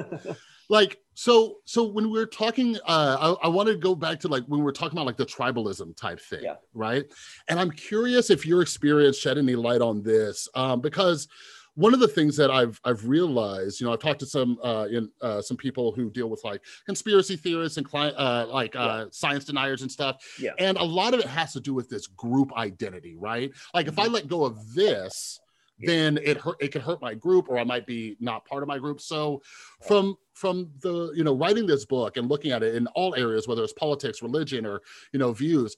[0.69, 4.29] like so, so when we are talking, uh, I, I want to go back to
[4.29, 6.57] like when we are talking about like the tribalism type thing, yeah.
[6.75, 7.05] right?
[7.49, 11.29] And I'm curious if your experience shed any light on this, um, because
[11.77, 14.89] one of the things that I've I've realized, you know, I've talked to some uh,
[14.91, 18.79] in uh, some people who deal with like conspiracy theorists and client uh, like uh,
[18.79, 19.05] yeah.
[19.13, 20.17] science deniers and stuff.
[20.41, 20.53] Yeah.
[20.59, 23.53] And a lot of it has to do with this group identity, right?
[23.75, 24.15] Like if I mm-hmm.
[24.15, 25.39] let go of this,
[25.79, 25.87] yeah.
[25.87, 28.69] then it hurt it could hurt my group or I might be not part of
[28.69, 29.03] my group.
[29.03, 29.43] So
[29.87, 33.47] from from the you know writing this book and looking at it in all areas,
[33.47, 34.81] whether it's politics, religion, or
[35.13, 35.77] you know views,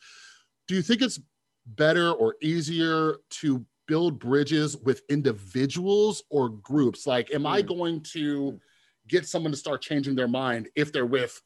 [0.68, 1.18] do you think it's
[1.66, 7.06] better or easier to build bridges with individuals or groups?
[7.06, 7.50] Like, am mm.
[7.50, 8.60] I going to
[9.08, 11.40] get someone to start changing their mind if they're with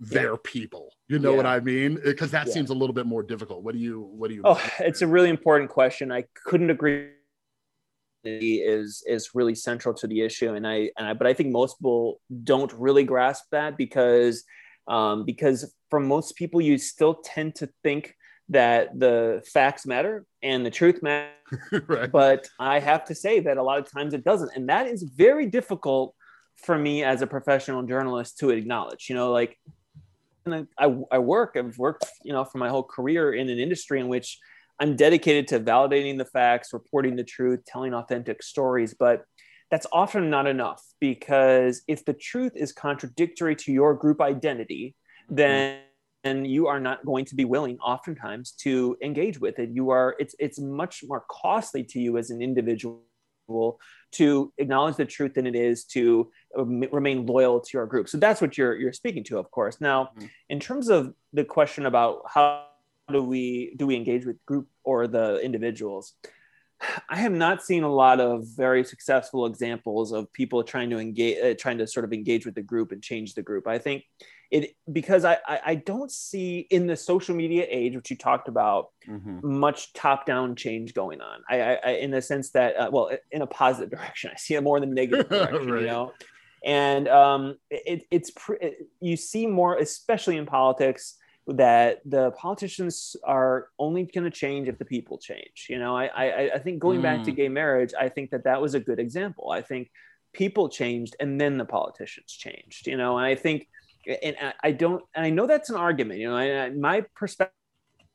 [0.00, 0.38] their yeah.
[0.42, 0.90] people?
[1.06, 1.36] You know yeah.
[1.36, 2.00] what I mean?
[2.02, 2.52] Because that yeah.
[2.54, 3.62] seems a little bit more difficult.
[3.62, 6.10] What do you what do you Oh, it's a really important question.
[6.10, 7.10] I couldn't agree
[8.26, 11.78] is is really central to the issue and I and I but I think most
[11.78, 14.44] people don't really grasp that because
[14.86, 18.14] um, because for most people you still tend to think
[18.50, 21.32] that the facts matter and the truth matters.
[21.86, 22.10] right.
[22.10, 24.50] But I have to say that a lot of times it doesn't.
[24.54, 26.14] And that is very difficult
[26.56, 29.08] for me as a professional journalist to acknowledge.
[29.08, 29.58] You know, like
[30.78, 34.08] I, I work, I've worked, you know, for my whole career in an industry in
[34.08, 34.38] which
[34.80, 38.94] I'm dedicated to validating the facts, reporting the truth, telling authentic stories.
[38.98, 39.24] But
[39.70, 44.94] that's often not enough because if the truth is contradictory to your group identity,
[45.26, 45.36] mm-hmm.
[45.36, 45.78] then
[46.24, 50.16] and you are not going to be willing oftentimes to engage with it you are
[50.18, 53.00] it's it's much more costly to you as an individual
[54.12, 58.08] to acknowledge the truth than it is to remain loyal to your group.
[58.08, 59.80] So that's what you're you're speaking to, of course.
[59.80, 60.26] Now, mm-hmm.
[60.48, 62.66] in terms of the question about how
[63.12, 66.14] do we do we engage with group or the individuals,
[67.08, 71.38] I have not seen a lot of very successful examples of people trying to engage,
[71.42, 73.66] uh, trying to sort of engage with the group and change the group.
[73.66, 74.04] I think
[74.54, 78.48] it because I I, I don't see in the social media age, which you talked
[78.48, 79.40] about, mm-hmm.
[79.42, 81.40] much top down change going on.
[81.48, 84.62] I, I, in the sense that uh, well, in a positive direction, I see it
[84.62, 85.70] more in the negative direction.
[85.70, 85.80] right.
[85.82, 86.12] You know,
[86.64, 93.68] and um, it, it's it, you see more, especially in politics that the politicians are
[93.78, 95.66] only going to change if the people change.
[95.68, 97.02] You know, I I, I think going mm.
[97.02, 97.36] back to mm.
[97.36, 99.50] gay marriage, I think that that was a good example.
[99.50, 99.90] I think
[100.32, 102.86] people changed and then the politicians changed.
[102.86, 103.68] You know, and I think,
[104.22, 106.20] and I don't, and I know that's an argument.
[106.20, 107.52] You know, I, my perspective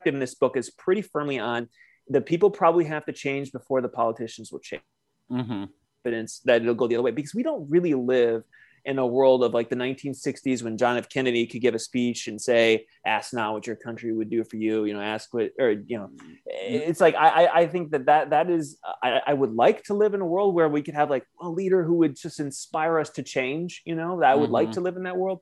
[0.04, 1.68] in this book is pretty firmly on
[2.08, 4.82] the people probably have to change before the politicians will change.
[5.30, 5.64] Mm-hmm.
[6.04, 8.42] Evidence that it'll go the other way because we don't really live
[8.84, 11.08] in a world of like the 1960s when John F.
[11.08, 14.56] Kennedy could give a speech and say, "Ask not what your country would do for
[14.56, 16.32] you," you know, ask what, or you know, mm-hmm.
[16.46, 20.14] it's like I I think that that that is I, I would like to live
[20.14, 23.10] in a world where we could have like a leader who would just inspire us
[23.10, 23.82] to change.
[23.84, 24.54] You know, that I would mm-hmm.
[24.54, 25.40] like to live in that world,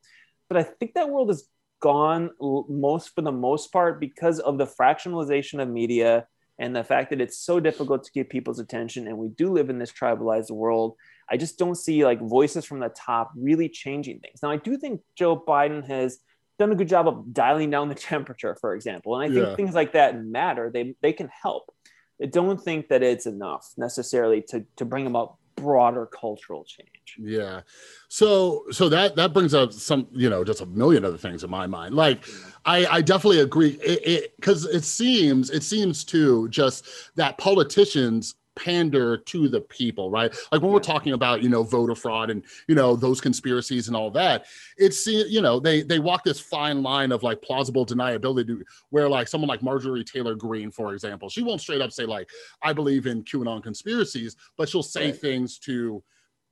[0.49, 1.49] but I think that world is
[1.81, 6.27] gone most for the most part because of the fractionalization of media
[6.59, 9.71] and the fact that it's so difficult to get people's attention and we do live
[9.71, 10.97] in this tribalized world
[11.31, 14.41] I just don't see like voices from the top really changing things.
[14.43, 16.19] Now, I do think Joe Biden has
[16.59, 19.57] done a good job of dialing down the temperature, for example, and I think yeah.
[19.57, 20.71] things like that matter.
[20.73, 21.73] They they can help.
[22.21, 27.17] I don't think that it's enough necessarily to to bring about broader cultural change.
[27.19, 27.63] Yeah.
[28.09, 31.51] So so that that brings up some, you know, just a million other things in
[31.51, 31.95] my mind.
[31.95, 32.25] Like
[32.65, 38.35] I I definitely agree it cuz it, it seems it seems to just that politicians
[38.59, 40.31] pander to the people, right?
[40.51, 40.75] Like when yeah.
[40.75, 44.47] we're talking about, you know, voter fraud and, you know, those conspiracies and all that,
[44.77, 49.29] it's, you know, they, they walk this fine line of like plausible deniability where like
[49.29, 52.29] someone like Marjorie Taylor Greene, for example, she won't straight up say like,
[52.63, 55.21] I believe in QAnon conspiracies, but she'll say right.
[55.21, 56.03] things to,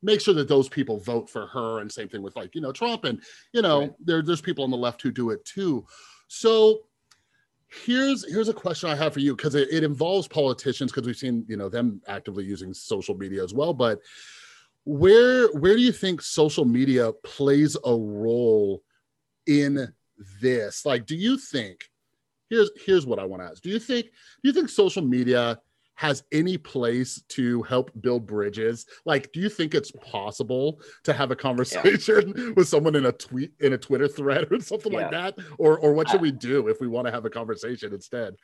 [0.02, 2.70] make sure that those people vote for her and same thing with like you know
[2.70, 3.20] trump and
[3.52, 3.92] you know right.
[4.04, 5.84] there, there's people on the left who do it too
[6.28, 6.82] so
[7.84, 11.16] here's here's a question i have for you because it, it involves politicians because we've
[11.16, 14.00] seen you know them actively using social media as well but
[14.84, 18.82] where where do you think social media plays a role
[19.46, 19.92] in
[20.40, 20.86] this?
[20.86, 21.90] Like do you think
[22.48, 23.62] here's here's what i want to ask.
[23.62, 25.58] Do you think do you think social media
[25.96, 28.86] has any place to help build bridges?
[29.04, 32.50] Like, do you think it's possible to have a conversation yeah.
[32.56, 35.00] with someone in a tweet in a Twitter thread or something yeah.
[35.00, 35.38] like that?
[35.58, 38.36] Or or what should I, we do if we want to have a conversation instead?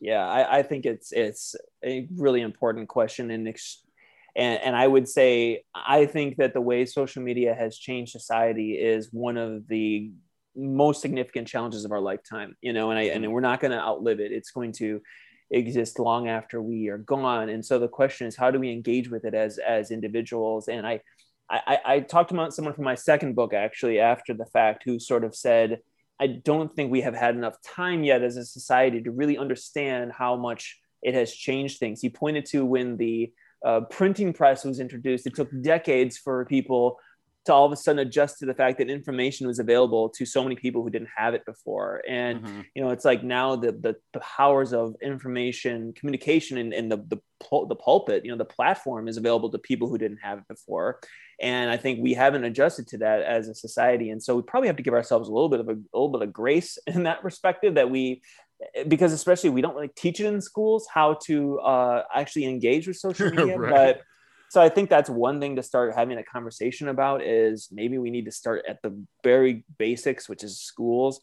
[0.00, 3.48] Yeah, I, I think it's it's a really important question and
[4.36, 8.72] and, and I would say I think that the way social media has changed society
[8.72, 10.10] is one of the
[10.56, 13.32] most significant challenges of our lifetime you know and i and mm-hmm.
[13.32, 15.02] we're not going to outlive it it's going to
[15.50, 17.48] exist long after we are gone.
[17.48, 20.68] And so the question is how do we engage with it as as individuals?
[20.68, 21.00] And i
[21.48, 25.22] i, I talked about someone from my second book actually after the fact who sort
[25.22, 25.78] of said
[26.18, 30.10] i don't think we have had enough time yet as a society to really understand
[30.10, 32.00] how much it has changed things.
[32.00, 33.32] He pointed to when the
[33.64, 35.26] uh, printing press was introduced.
[35.26, 36.98] It took decades for people
[37.46, 40.42] to all of a sudden adjust to the fact that information was available to so
[40.42, 42.60] many people who didn't have it before and mm-hmm.
[42.74, 46.98] you know it's like now the, the, the powers of information communication and, and the,
[47.08, 47.20] the
[47.68, 50.98] the pulpit you know the platform is available to people who didn't have it before
[51.40, 54.66] and i think we haven't adjusted to that as a society and so we probably
[54.66, 57.02] have to give ourselves a little bit of a, a little bit of grace in
[57.04, 58.22] that perspective that we
[58.88, 62.96] because especially we don't really teach it in schools how to uh, actually engage with
[62.96, 63.70] social media right.
[63.70, 64.02] but
[64.50, 68.10] so i think that's one thing to start having a conversation about is maybe we
[68.10, 71.20] need to start at the very basics which is schools.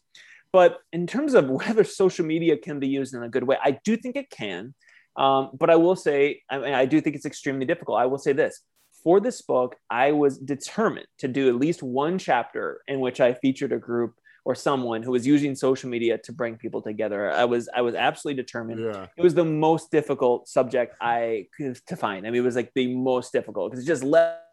[0.52, 3.78] But in terms of whether social media can be used in a good way i
[3.84, 4.74] do think it can.
[5.16, 7.98] Um, but i will say I, mean, I do think it's extremely difficult.
[7.98, 8.60] I will say this.
[9.02, 13.34] For this book i was determined to do at least one chapter in which i
[13.34, 17.30] featured a group or someone who was using social media to bring people together.
[17.30, 18.80] I was I was absolutely determined.
[18.80, 19.06] Yeah.
[19.16, 22.26] It was the most difficult subject I could to find.
[22.26, 24.43] I mean, it was like the most difficult because it just left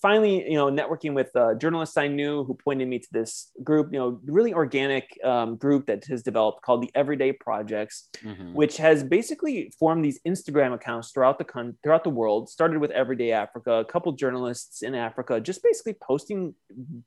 [0.00, 3.92] finally, you know, networking with uh, journalists I knew who pointed me to this group,
[3.92, 8.54] you know, really organic um, group that has developed called the Everyday Projects, mm-hmm.
[8.54, 12.48] which has basically formed these Instagram accounts throughout the con- throughout the world.
[12.48, 16.54] Started with Everyday Africa, a couple journalists in Africa, just basically posting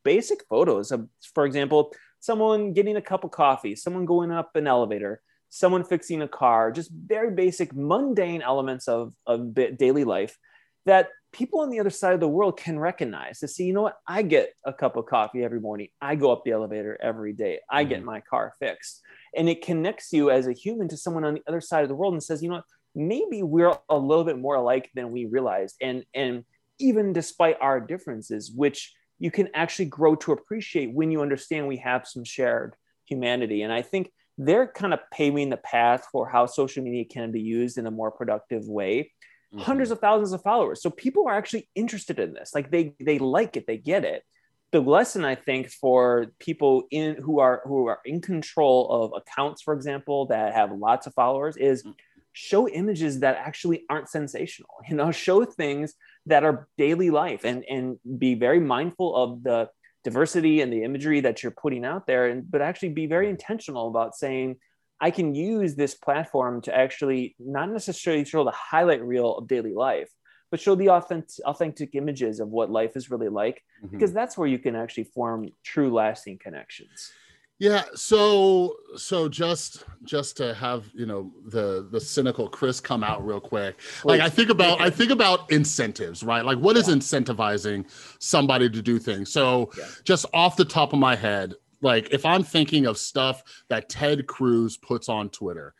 [0.03, 4.67] basic photos of, for example, someone getting a cup of coffee, someone going up an
[4.67, 10.37] elevator, someone fixing a car, just very basic, mundane elements of, of daily life
[10.85, 13.81] that people on the other side of the world can recognize to see, you know
[13.81, 15.89] what, I get a cup of coffee every morning.
[15.99, 17.59] I go up the elevator every day.
[17.69, 17.89] I mm-hmm.
[17.89, 19.01] get my car fixed.
[19.35, 21.95] And it connects you as a human to someone on the other side of the
[21.95, 22.65] world and says, you know what,
[22.95, 25.75] maybe we're a little bit more alike than we realized.
[25.81, 26.45] And, and
[26.79, 31.77] even despite our differences, which you can actually grow to appreciate when you understand we
[31.77, 32.75] have some shared
[33.05, 33.63] humanity.
[33.63, 37.41] And I think they're kind of paving the path for how social media can be
[37.41, 39.11] used in a more productive way
[39.53, 39.63] mm-hmm.
[39.63, 40.81] hundreds of thousands of followers.
[40.81, 42.51] So people are actually interested in this.
[42.55, 44.23] Like they they like it, they get it.
[44.71, 49.61] The lesson I think for people in who are who are in control of accounts,
[49.61, 51.93] for example, that have lots of followers, is mm.
[52.31, 54.69] show images that actually aren't sensational.
[54.89, 55.93] You know, show things
[56.25, 59.69] that are daily life and and be very mindful of the
[60.03, 63.87] diversity and the imagery that you're putting out there and but actually be very intentional
[63.87, 64.57] about saying
[65.03, 69.73] I can use this platform to actually not necessarily show the highlight reel of daily
[69.73, 70.09] life,
[70.49, 73.91] but show the authentic, authentic images of what life is really like, mm-hmm.
[73.91, 77.11] because that's where you can actually form true lasting connections.
[77.59, 83.25] Yeah, so so just just to have you know the the cynical Chris come out
[83.25, 83.81] real quick.
[84.05, 86.45] Like I think about I think about incentives, right?
[86.45, 86.83] Like what yeah.
[86.83, 87.89] is incentivizing
[88.19, 89.33] somebody to do things?
[89.33, 89.85] So yeah.
[90.05, 94.25] just off the top of my head, like if I'm thinking of stuff that Ted
[94.25, 95.75] Cruz puts on Twitter,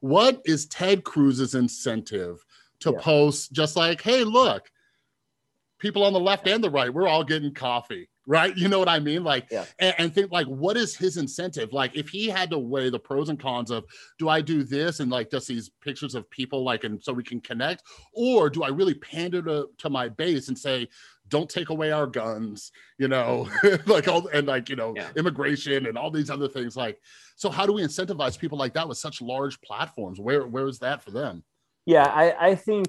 [0.00, 2.44] what is Ted Cruz's incentive
[2.80, 3.00] to yeah.
[3.00, 4.70] post just like, hey, look,
[5.78, 8.56] people on the left and the right, we're all getting coffee, right?
[8.56, 9.24] You know what I mean?
[9.24, 9.64] Like, yeah.
[9.78, 11.72] and, and, think like, what is his incentive?
[11.72, 13.84] Like, if he had to weigh the pros and cons of,
[14.18, 17.24] do I do this and like just these pictures of people, like, and so we
[17.24, 17.82] can connect,
[18.12, 20.88] or do I really pander to, to my base and say,
[21.28, 23.48] don't take away our guns, you know,
[23.86, 25.08] like all and like, you know, yeah.
[25.16, 26.76] immigration and all these other things.
[26.76, 26.98] Like,
[27.36, 30.20] so how do we incentivize people like that with such large platforms?
[30.20, 31.42] Where where is that for them?
[31.86, 32.86] Yeah, I, I think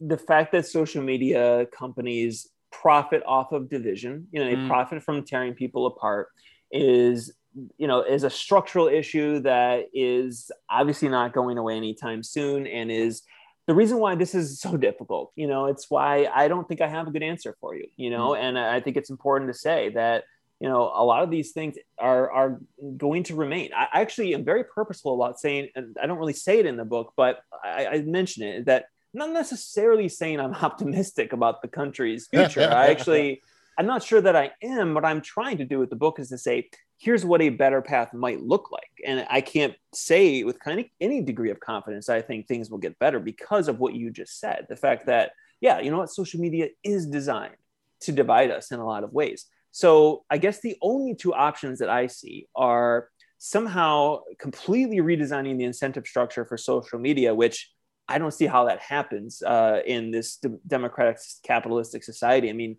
[0.00, 4.68] the fact that social media companies profit off of division, you know, they mm.
[4.68, 6.28] profit from tearing people apart
[6.70, 7.32] is
[7.76, 12.90] you know is a structural issue that is obviously not going away anytime soon and
[12.90, 13.22] is
[13.68, 16.88] the reason why this is so difficult you know it's why i don't think i
[16.88, 18.42] have a good answer for you you know mm-hmm.
[18.42, 20.24] and i think it's important to say that
[20.58, 22.60] you know a lot of these things are are
[22.96, 23.70] going to remain.
[23.72, 26.84] I actually am very purposeful about saying and i don't really say it in the
[26.84, 31.68] book but i, I mention it that I'm not necessarily saying i'm optimistic about the
[31.68, 32.62] country's future.
[32.62, 33.42] i actually
[33.78, 34.94] i'm not sure that i am.
[34.94, 37.80] What i'm trying to do with the book is to say here's what a better
[37.80, 38.90] path might look like.
[39.06, 42.78] And I can't say with kind of any degree of confidence, I think things will
[42.78, 44.66] get better because of what you just said.
[44.68, 47.56] The fact that, yeah, you know what, social media is designed
[48.00, 49.46] to divide us in a lot of ways.
[49.70, 55.64] So I guess the only two options that I see are somehow completely redesigning the
[55.64, 57.70] incentive structure for social media, which
[58.08, 62.50] I don't see how that happens uh, in this de- democratic capitalistic society.
[62.50, 62.76] I mean,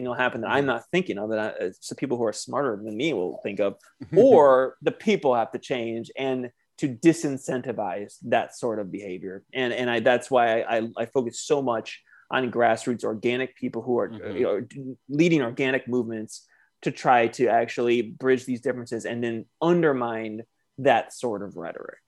[0.00, 2.96] know happen that I'm not thinking of that I, so people who are smarter than
[2.96, 3.76] me will think of,
[4.16, 9.44] or the people have to change and to disincentivize that sort of behavior.
[9.52, 13.82] And and I that's why I, I, I focus so much on grassroots organic people
[13.82, 14.36] who are mm-hmm.
[14.36, 16.46] you know, leading organic movements
[16.80, 20.42] to try to actually bridge these differences and then undermine
[20.78, 22.00] that sort of rhetoric.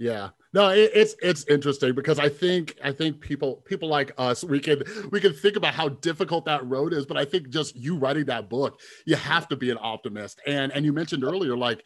[0.00, 4.42] Yeah, no, it, it's it's interesting because I think I think people people like us
[4.42, 7.76] we can we can think about how difficult that road is, but I think just
[7.76, 10.40] you writing that book, you have to be an optimist.
[10.46, 11.84] And and you mentioned earlier like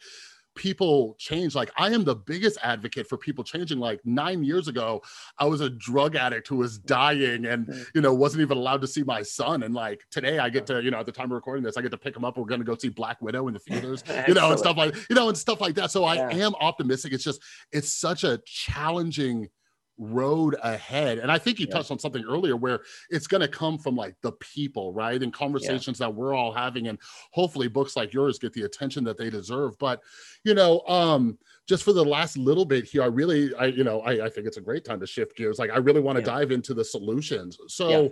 [0.55, 1.53] people change.
[1.53, 3.79] Like I am the biggest advocate for people changing.
[3.79, 5.01] Like nine years ago,
[5.37, 7.85] I was a drug addict who was dying and mm.
[7.93, 9.63] you know wasn't even allowed to see my son.
[9.63, 11.81] And like today, I get to you know at the time of recording this, I
[11.81, 12.37] get to pick him up.
[12.37, 14.95] We're going to go see Black Widow in the theaters, you know, and stuff like
[15.09, 15.91] you know and stuff like that.
[15.91, 17.13] So I am optimistic.
[17.13, 17.41] It's just
[17.71, 19.49] it's such a challenging
[19.97, 21.19] road ahead.
[21.19, 21.75] And I think you yeah.
[21.75, 25.21] touched on something earlier where it's going to come from like the people, right?
[25.21, 26.07] And conversations yeah.
[26.07, 26.87] that we're all having.
[26.87, 26.99] And
[27.31, 29.77] hopefully books like yours get the attention that they deserve.
[29.79, 30.01] But,
[30.43, 31.37] you know, um,
[31.67, 34.47] just for the last little bit here, I really, I, you know, I, I think
[34.47, 35.59] it's a great time to shift gears.
[35.59, 36.37] Like I really want to yeah.
[36.37, 37.57] dive into the solutions.
[37.67, 38.11] So,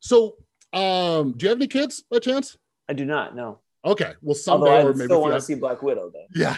[0.00, 0.36] so,
[0.72, 2.58] um, do you have any kids by chance?
[2.88, 3.60] I do not, no.
[3.84, 4.14] Okay.
[4.22, 6.26] Well, someday Although I or maybe still want to see Black Widow though.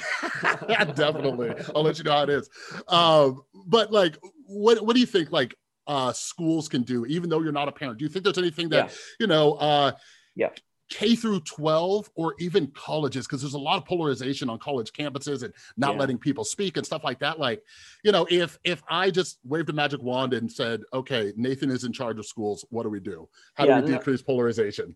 [0.68, 1.52] Yeah, definitely.
[1.74, 2.48] I'll let you know how it is.
[2.88, 5.32] Um, but like, what what do you think?
[5.32, 5.54] Like,
[5.86, 7.98] uh, schools can do, even though you're not a parent.
[7.98, 8.94] Do you think there's anything that yeah.
[9.20, 9.54] you know?
[9.54, 9.92] Uh,
[10.34, 10.50] yeah.
[10.88, 15.42] K through 12 or even colleges, because there's a lot of polarization on college campuses
[15.42, 15.98] and not yeah.
[15.98, 17.40] letting people speak and stuff like that.
[17.40, 17.60] Like,
[18.04, 21.82] you know, if if I just waved a magic wand and said, okay, Nathan is
[21.82, 23.28] in charge of schools, what do we do?
[23.54, 24.26] How yeah, do we decrease no.
[24.26, 24.94] polarization?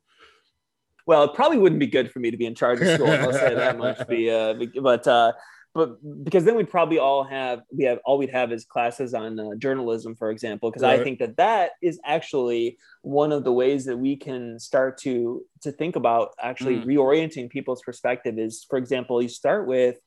[1.11, 3.11] well, it probably wouldn't be good for me to be in charge of schools.
[3.11, 4.07] I'll say that much.
[4.09, 5.33] Be, uh, but uh,
[5.75, 9.39] but because then we'd probably all have we have all we'd have is classes on
[9.39, 11.01] uh, journalism for example because right.
[11.01, 15.45] i think that that is actually one of the ways that we can start to
[15.63, 16.85] to think about actually mm.
[16.85, 19.99] reorienting people's perspective is for example you start with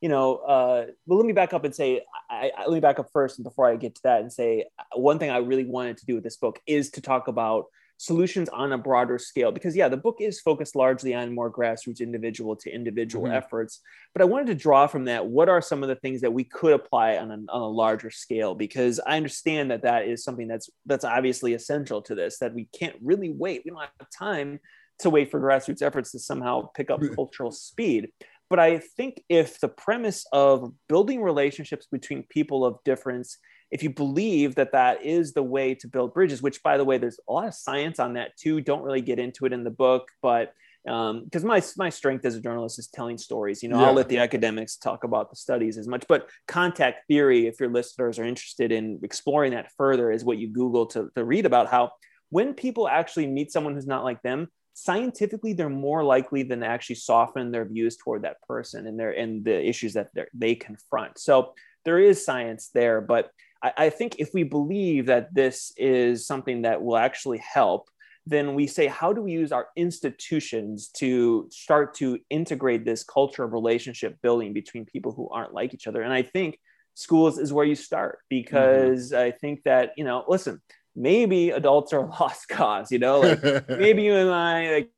[0.00, 2.98] you know uh well let me back up and say I, I let me back
[2.98, 6.06] up first before i get to that and say one thing i really wanted to
[6.06, 7.66] do with this book is to talk about
[8.00, 12.00] solutions on a broader scale because yeah the book is focused largely on more grassroots
[12.00, 13.34] individual to individual mm-hmm.
[13.34, 13.80] efforts.
[14.14, 16.44] But i wanted to draw from that what are some of the things that we
[16.44, 18.54] could apply on a, on a larger scale?
[18.54, 22.68] Because i understand that that is something that's that's obviously essential to this that we
[22.72, 23.62] can't really wait.
[23.66, 24.60] We don't have time
[25.00, 28.08] to wait for grassroots efforts to somehow pick up cultural speed.
[28.48, 33.36] But i think if the premise of building relationships between people of difference
[33.70, 36.98] if you believe that that is the way to build bridges, which by the way,
[36.98, 38.60] there's a lot of science on that too.
[38.60, 40.52] Don't really get into it in the book, but
[40.84, 43.62] because um, my my strength as a journalist is telling stories.
[43.62, 43.86] You know, yeah.
[43.86, 47.70] I'll let the academics talk about the studies as much, but contact theory, if your
[47.70, 51.68] listeners are interested in exploring that further, is what you Google to, to read about
[51.68, 51.92] how
[52.30, 56.66] when people actually meet someone who's not like them, scientifically they're more likely than to
[56.66, 61.18] actually soften their views toward that person and their and the issues that they confront.
[61.18, 61.54] So
[61.84, 63.30] there is science there, but
[63.62, 67.88] I, I think if we believe that this is something that will actually help,
[68.26, 73.44] then we say, how do we use our institutions to start to integrate this culture
[73.44, 76.02] of relationship building between people who aren't like each other?
[76.02, 76.58] And I think
[76.94, 79.22] schools is where you start because mm-hmm.
[79.22, 80.60] I think that, you know, listen,
[80.94, 84.90] maybe adults are lost cause, you know, like maybe you and I, like,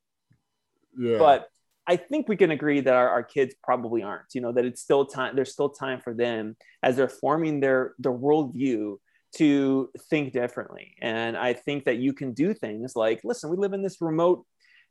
[0.98, 1.18] yeah.
[1.18, 1.48] but
[1.86, 4.80] I think we can agree that our, our kids probably aren't, you know, that it's
[4.80, 8.98] still time, there's still time for them as they're forming their, their worldview
[9.36, 10.94] to think differently.
[11.00, 14.44] And I think that you can do things like, listen, we live in this remote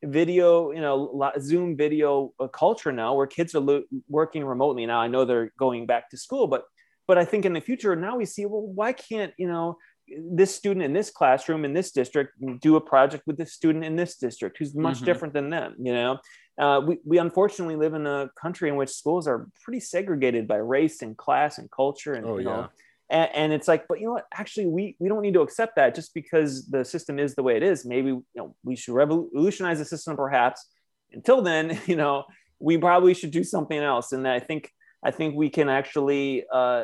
[0.03, 4.85] video, you know, Zoom video uh, culture now where kids are lo- working remotely.
[4.85, 6.65] Now I know they're going back to school, but,
[7.07, 9.77] but I think in the future now we see, well, why can't, you know,
[10.07, 13.95] this student in this classroom in this district do a project with this student in
[13.95, 15.05] this district who's much mm-hmm.
[15.05, 16.17] different than them you know
[16.57, 20.57] uh, we, we unfortunately live in a country in which schools are pretty segregated by
[20.57, 22.69] race and class and culture and oh, you know
[23.09, 23.23] yeah.
[23.23, 24.25] and, and, it's like but you know what?
[24.33, 27.55] Actually we we don't need to accept that just because the system is the way
[27.55, 27.85] it is.
[27.85, 30.67] Maybe you know we should revolutionize the system perhaps.
[31.11, 32.25] Until then you know
[32.59, 34.11] we probably should do something else.
[34.11, 34.69] And i think
[35.03, 36.83] i think we can actually uh,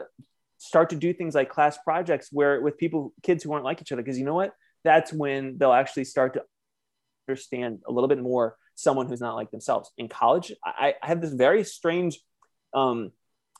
[0.57, 3.91] start to do things like class projects where with people kids who aren't like each
[3.91, 4.01] other.
[4.01, 4.53] Because you know what?
[4.83, 6.43] That's when they'll actually start to
[7.27, 9.91] understand a little bit more someone who's not like themselves.
[9.97, 12.19] In college i, I have this very strange
[12.73, 13.11] um,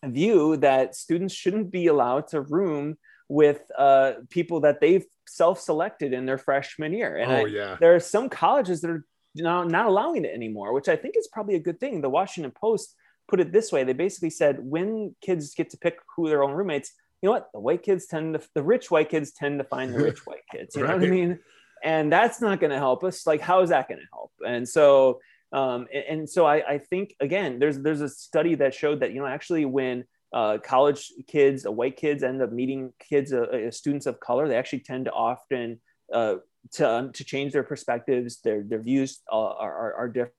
[0.03, 2.97] view that students shouldn't be allowed to room
[3.27, 7.17] with uh, people that they've self-selected in their freshman year.
[7.17, 7.77] And oh, I, yeah.
[7.79, 9.05] there are some colleges that are
[9.35, 12.01] now not allowing it anymore which i think is probably a good thing.
[12.01, 12.95] The washington post
[13.27, 13.83] put it this way.
[13.83, 16.91] They basically said when kids get to pick who their own roommates
[17.21, 17.49] you know what?
[17.51, 20.45] The white kids tend to the rich white kids tend to find the rich white
[20.51, 20.75] kids.
[20.75, 20.91] You right.
[20.91, 21.39] know what i mean
[21.83, 24.67] and that's not going to help us like how is that going to help and
[24.67, 25.19] so
[25.53, 29.13] um, and, and, so I, I think again there's there's a study that showed that
[29.13, 30.03] you know actually when
[30.33, 34.47] uh, college kids uh, white kids end up meeting kids uh, uh students of color
[34.47, 35.79] they actually tend to often
[36.13, 36.35] uh,
[36.73, 40.33] to, um, to change their perspectives their their views uh, are, are, are different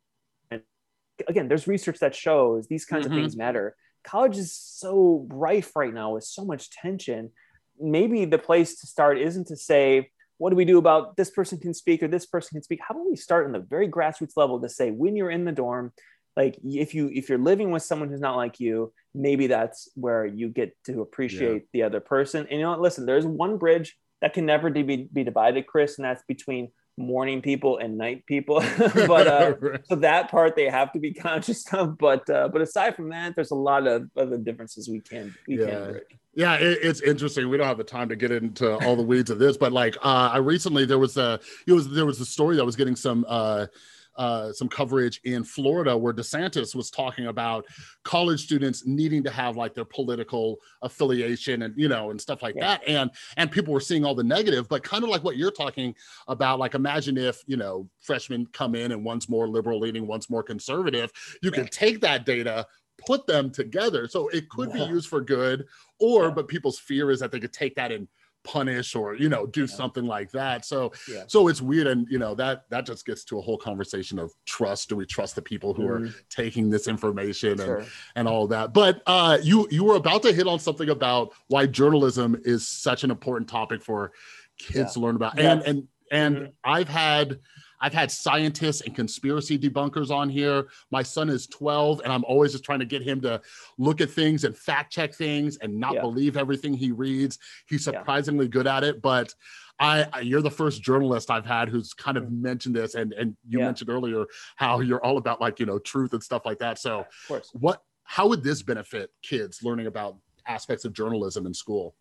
[1.26, 3.14] again, there's research that shows these kinds mm-hmm.
[3.14, 3.74] of things matter.
[4.04, 7.30] College is so rife right now with so much tension.
[7.80, 11.58] Maybe the place to start isn't to say, what do we do about this person
[11.58, 12.80] can speak or this person can speak?
[12.86, 15.52] How about we start in the very grassroots level to say, when you're in the
[15.52, 15.92] dorm,
[16.36, 20.24] like if you if you're living with someone who's not like you, maybe that's where
[20.24, 21.68] you get to appreciate yeah.
[21.72, 22.46] the other person.
[22.48, 22.80] And you know what?
[22.80, 27.40] Listen, there's one bridge that can never be, be divided, Chris, and that's between morning
[27.40, 31.96] people and night people but uh, so that part they have to be conscious of
[31.96, 35.60] but uh, but aside from that there's a lot of other differences we can we
[35.60, 35.66] yeah.
[35.66, 36.00] can
[36.34, 37.48] yeah, it, it's interesting.
[37.48, 39.96] We don't have the time to get into all the weeds of this, but like
[39.96, 42.94] uh, I recently there was a it was there was a story that was getting
[42.94, 43.66] some uh,
[44.18, 47.64] uh, some coverage in Florida where DeSantis was talking about
[48.02, 52.56] college students needing to have like their political affiliation and you know and stuff like
[52.56, 52.66] yeah.
[52.66, 55.52] that and and people were seeing all the negative but kind of like what you're
[55.52, 55.94] talking
[56.26, 60.28] about like imagine if you know freshmen come in and one's more liberal leaning one's
[60.28, 61.12] more conservative
[61.42, 61.56] you yeah.
[61.56, 62.66] can take that data
[63.06, 64.84] put them together so it could yeah.
[64.84, 65.64] be used for good
[66.00, 68.08] or but people's fear is that they could take that and
[68.48, 69.66] punish or you know do yeah.
[69.66, 71.24] something like that so yeah.
[71.26, 74.32] so it's weird and you know that that just gets to a whole conversation of
[74.46, 76.04] trust do we trust the people who mm-hmm.
[76.06, 77.78] are taking this information sure.
[77.78, 81.34] and and all that but uh you you were about to hit on something about
[81.48, 84.12] why journalism is such an important topic for
[84.56, 84.84] kids yeah.
[84.86, 86.46] to learn about and and and mm-hmm.
[86.64, 87.38] i've had
[87.80, 90.68] I've had scientists and conspiracy debunkers on here.
[90.90, 93.40] My son is 12, and I'm always just trying to get him to
[93.78, 96.00] look at things and fact check things and not yeah.
[96.00, 97.38] believe everything he reads.
[97.68, 98.50] He's surprisingly yeah.
[98.50, 99.34] good at it, but
[99.80, 102.40] I, you're the first journalist I've had who's kind of mm.
[102.40, 103.66] mentioned this, and and you yeah.
[103.66, 104.26] mentioned earlier
[104.56, 106.78] how you're all about like you know truth and stuff like that.
[106.78, 107.06] So,
[107.52, 107.82] what?
[108.02, 110.16] How would this benefit kids learning about
[110.46, 111.94] aspects of journalism in school?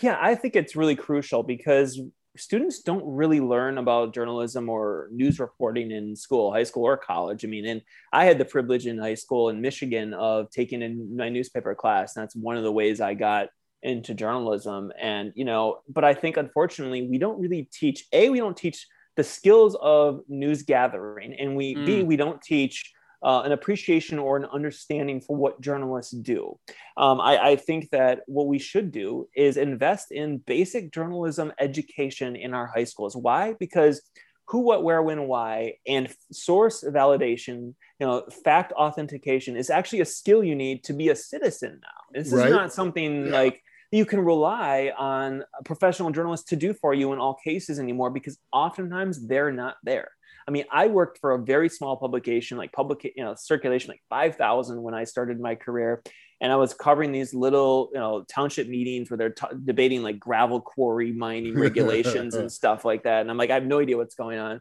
[0.00, 2.00] Yeah, I think it's really crucial because
[2.40, 7.44] students don't really learn about journalism or news reporting in school, high school or college.
[7.44, 7.82] I mean, and
[8.12, 12.16] I had the privilege in high school in Michigan of taking in my newspaper class.
[12.16, 13.48] And that's one of the ways I got
[13.82, 18.38] into journalism and you know but i think unfortunately we don't really teach a we
[18.38, 18.86] don't teach
[19.16, 21.86] the skills of news gathering and we mm.
[21.86, 26.58] b we don't teach uh, an appreciation or an understanding for what journalists do.
[26.96, 32.34] Um, I, I, think that what we should do is invest in basic journalism education
[32.34, 33.16] in our high schools.
[33.16, 33.54] Why?
[33.58, 34.00] Because
[34.48, 40.04] who, what, where, when, why, and source validation, you know, fact authentication is actually a
[40.06, 42.20] skill you need to be a citizen now.
[42.20, 42.46] This right?
[42.46, 43.32] is not something yeah.
[43.32, 43.62] like
[43.92, 48.38] you can rely on professional journalists to do for you in all cases anymore because
[48.52, 50.10] oftentimes they're not there.
[50.46, 54.02] I mean, I worked for a very small publication, like public, you know, circulation, like
[54.08, 56.02] 5,000 when I started my career.
[56.40, 60.18] And I was covering these little, you know, township meetings where they're t- debating like
[60.18, 63.20] gravel quarry mining regulations and stuff like that.
[63.20, 64.60] And I'm like, I have no idea what's going on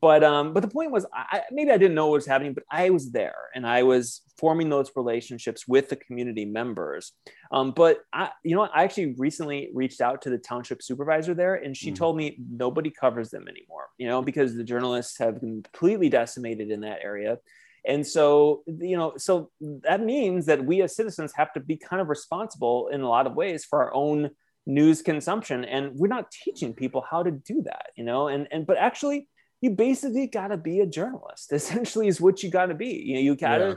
[0.00, 2.64] but um, but the point was, I, maybe I didn't know what was happening, but
[2.70, 7.12] I was there and I was forming those relationships with the community members.
[7.50, 11.56] Um, but I, you know, I actually recently reached out to the township supervisor there,
[11.56, 11.96] and she mm.
[11.96, 13.88] told me nobody covers them anymore.
[13.98, 17.38] You know, because the journalists have completely decimated in that area.
[17.84, 22.02] And so, you know, so that means that we as citizens have to be kind
[22.02, 24.30] of responsible in a lot of ways for our own
[24.68, 28.66] news consumption and we're not teaching people how to do that you know and and
[28.66, 29.26] but actually
[29.60, 33.14] you basically got to be a journalist essentially is what you got to be you
[33.14, 33.74] know you got to yeah.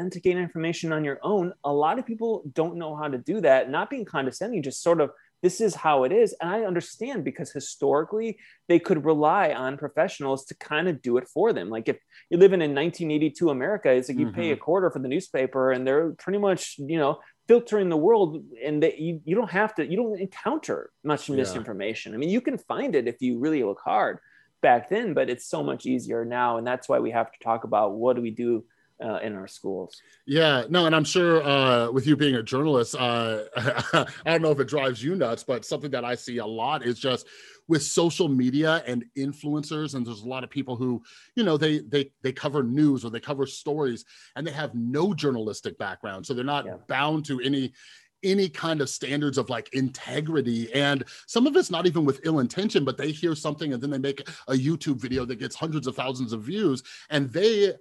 [0.00, 3.70] authenticate information on your own a lot of people don't know how to do that
[3.70, 5.10] not being condescending just sort of
[5.42, 10.44] this is how it is and i understand because historically they could rely on professionals
[10.44, 11.98] to kind of do it for them like if
[12.30, 14.34] you're living in 1982 america it's like you mm-hmm.
[14.34, 14.62] pay a mm-hmm.
[14.62, 17.18] quarter for the newspaper and they're pretty much you know
[17.48, 22.12] filtering the world and that you, you don't have to you don't encounter much misinformation
[22.12, 22.16] yeah.
[22.16, 24.18] i mean you can find it if you really look hard
[24.62, 27.64] back then but it's so much easier now and that's why we have to talk
[27.64, 28.64] about what do we do
[29.02, 30.00] uh, in our schools.
[30.26, 34.50] Yeah, no, and I'm sure uh, with you being a journalist, uh, I don't know
[34.50, 37.26] if it drives you nuts, but something that I see a lot is just
[37.68, 41.02] with social media and influencers, and there's a lot of people who,
[41.34, 44.04] you know, they they they cover news or they cover stories,
[44.36, 46.76] and they have no journalistic background, so they're not yeah.
[46.88, 47.72] bound to any
[48.22, 52.40] any kind of standards of like integrity and some of it's not even with ill
[52.40, 55.86] intention but they hear something and then they make a youtube video that gets hundreds
[55.86, 57.72] of thousands of views and they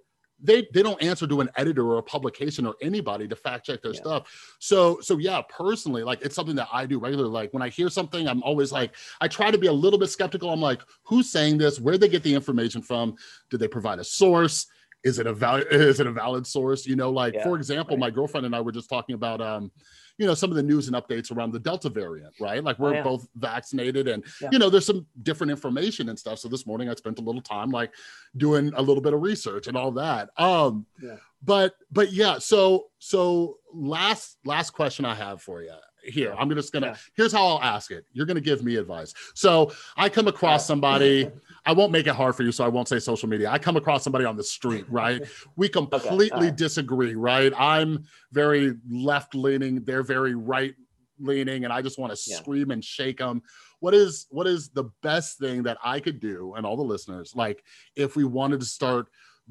[0.41, 3.81] they they don't answer to an editor or a publication or anybody to fact check
[3.81, 3.99] their yeah.
[3.99, 4.55] stuff.
[4.59, 7.29] So so yeah personally like it's something that i do regularly.
[7.29, 10.09] Like when i hear something i'm always like i try to be a little bit
[10.09, 10.49] skeptical.
[10.49, 11.79] I'm like who's saying this?
[11.79, 13.15] Where they get the information from?
[13.49, 14.67] Did they provide a source?
[15.03, 16.86] Is it a valid is it a valid source?
[16.86, 18.01] You know like yeah, for example right.
[18.01, 19.71] my girlfriend and i were just talking about um
[20.18, 22.63] you know some of the news and updates around the delta variant right?
[22.63, 23.03] Like we're oh, yeah.
[23.03, 24.49] both vaccinated and yeah.
[24.51, 26.39] you know there's some different information and stuff.
[26.39, 27.91] So this morning i spent a little time like
[28.38, 30.30] doing a little bit of research and all that.
[30.38, 31.16] Um yeah.
[31.43, 35.74] but but yeah so so last last question i have for you
[36.05, 38.05] here i'm just gonna here's how i'll ask it.
[38.13, 39.13] You're gonna give me advice.
[39.34, 41.30] So i come across somebody
[41.66, 43.49] I won't make it hard for you, so I won't say social media.
[43.49, 45.22] I come across somebody on the street, right?
[45.55, 46.55] We completely okay, right.
[46.55, 47.53] disagree, right?
[47.57, 50.76] I'm very left leaning, they're very right
[51.20, 52.38] leaning, and I just want to yeah.
[52.38, 53.41] scream and shake them.
[53.80, 57.34] What is what is the best thing that I could do, and all the listeners,
[57.36, 57.63] like
[57.95, 59.07] if we wanted to start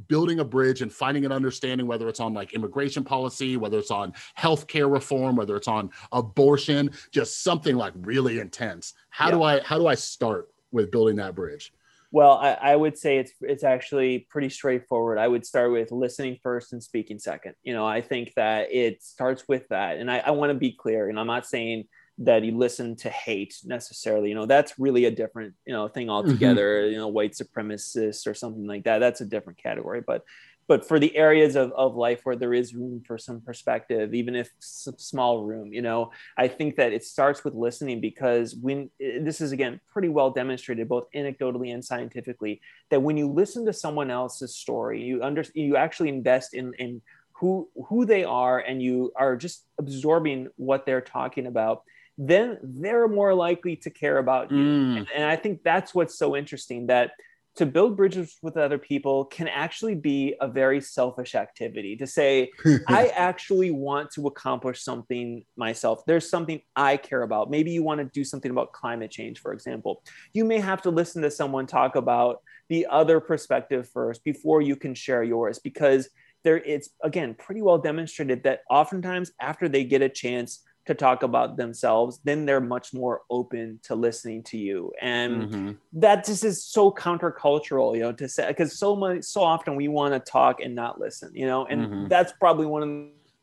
[0.08, 3.92] building a bridge and finding an understanding, whether it's on like immigration policy, whether it's
[3.92, 8.94] on healthcare reform, whether it's on abortion, just something like really intense.
[9.10, 9.30] How yeah.
[9.32, 11.72] do I how do I start with building that bridge?
[12.14, 15.18] Well, I, I, would say it's it's actually pretty straightforward.
[15.18, 17.56] I would start with listening first and speaking second.
[17.64, 19.96] You know, I think that it starts with that.
[19.96, 21.88] And I, I want to be clear, and I'm not saying
[22.18, 24.28] that you listen to hate necessarily.
[24.28, 26.28] You know, that's really a different, you know, thing mm-hmm.
[26.28, 26.82] altogether.
[26.82, 26.92] Mm-hmm.
[26.92, 29.00] You know, white supremacists or something like that.
[29.00, 30.00] That's a different category.
[30.00, 30.22] But
[30.66, 34.34] but for the areas of, of life where there is room for some perspective even
[34.34, 39.40] if small room you know i think that it starts with listening because when this
[39.40, 42.60] is again pretty well demonstrated both anecdotally and scientifically
[42.90, 47.00] that when you listen to someone else's story you under you actually invest in in
[47.32, 51.82] who who they are and you are just absorbing what they're talking about
[52.16, 54.98] then they're more likely to care about you mm.
[54.98, 57.10] and, and i think that's what's so interesting that
[57.56, 61.96] to build bridges with other people can actually be a very selfish activity.
[61.96, 62.50] To say
[62.88, 66.04] i actually want to accomplish something myself.
[66.06, 67.50] There's something i care about.
[67.50, 70.02] Maybe you want to do something about climate change for example.
[70.32, 74.76] You may have to listen to someone talk about the other perspective first before you
[74.76, 76.08] can share yours because
[76.44, 81.22] there it's again pretty well demonstrated that oftentimes after they get a chance to talk
[81.22, 84.92] about themselves, then they're much more open to listening to you.
[85.00, 85.72] And mm-hmm.
[85.94, 89.88] that just is so countercultural, you know, to say because so much so often we
[89.88, 92.08] want to talk and not listen, you know, and mm-hmm.
[92.08, 92.88] that's probably one of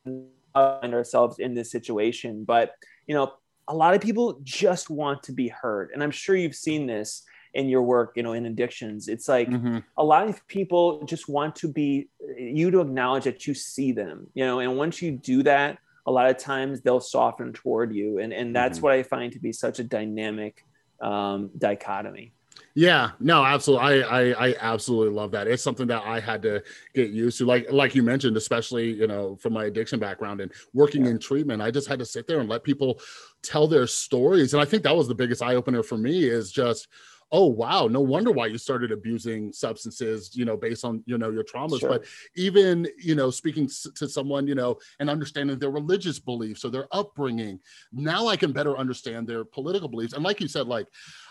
[0.06, 0.24] the
[0.54, 2.44] find ourselves in this situation.
[2.44, 2.76] But
[3.08, 3.34] you know,
[3.68, 5.92] a lot of people just want to be heard.
[5.94, 7.24] And I'm sure you've seen this
[7.54, 9.08] in your work, you know, in addictions.
[9.08, 9.80] It's like mm-hmm.
[9.98, 14.28] a lot of people just want to be you to acknowledge that you see them,
[14.34, 18.20] you know, and once you do that a lot of times they'll soften toward you
[18.20, 18.86] and and that's mm-hmm.
[18.86, 20.66] what i find to be such a dynamic
[21.02, 22.34] um, dichotomy
[22.74, 24.04] yeah, no, absolutely.
[24.04, 25.48] I, I I absolutely love that.
[25.48, 27.46] It's something that I had to get used to.
[27.46, 31.12] Like like you mentioned, especially you know from my addiction background and working yeah.
[31.12, 33.02] in treatment, I just had to sit there and let people
[33.42, 34.54] tell their stories.
[34.54, 36.24] And I think that was the biggest eye opener for me.
[36.24, 36.88] Is just
[37.32, 41.30] oh wow no wonder why you started abusing substances you know based on you know
[41.30, 41.90] your traumas sure.
[41.90, 42.06] but
[42.36, 46.88] even you know speaking to someone you know and understanding their religious beliefs or their
[46.92, 47.60] upbringing
[47.92, 50.88] now i can better understand their political beliefs and like you said like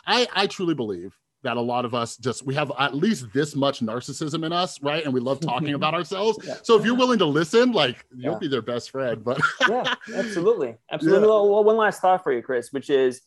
[0.07, 3.57] i i truly believe that a lot of us just we have at least this
[3.57, 6.55] much narcissism in us right and we love talking about ourselves yeah.
[6.63, 8.39] so if you're willing to listen like you'll yeah.
[8.39, 11.35] be their best friend but yeah absolutely absolutely yeah.
[11.35, 13.23] well, one last thought for you chris which is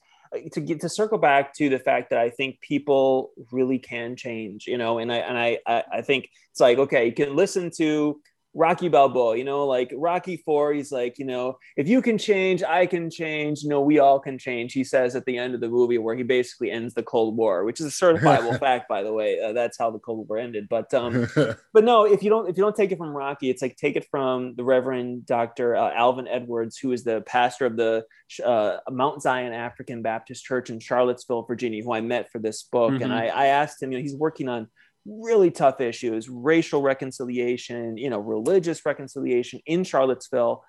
[0.51, 4.67] to get to circle back to the fact that I think people really can change,
[4.67, 8.19] you know, and I and I I think it's like okay, you can listen to
[8.55, 12.61] Rocky Balboa, you know, like Rocky Four, he's like, you know, if you can change,
[12.61, 13.63] I can change.
[13.63, 14.73] You know, we all can change.
[14.73, 17.63] He says at the end of the movie, where he basically ends the Cold War,
[17.63, 19.39] which is a certifiable fact, by the way.
[19.41, 20.67] Uh, that's how the Cold War ended.
[20.69, 21.27] But um,
[21.73, 23.95] but no, if you don't if you don't take it from Rocky, it's like take
[23.95, 28.05] it from the Reverend Doctor uh, Alvin Edwards, who is the pastor of the
[28.45, 32.91] uh, Mount Zion African Baptist Church in Charlottesville, Virginia, who I met for this book,
[32.91, 33.03] mm-hmm.
[33.03, 34.69] and I, I asked him, you know, he's working on
[35.05, 40.63] really tough issues racial reconciliation you know religious reconciliation in charlottesville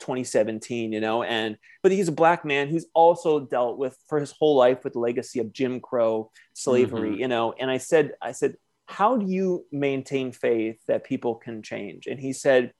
[0.00, 4.32] 2017 you know and but he's a black man who's also dealt with for his
[4.32, 7.20] whole life with the legacy of jim crow slavery mm-hmm.
[7.20, 8.54] you know and i said i said
[8.86, 12.72] how do you maintain faith that people can change and he said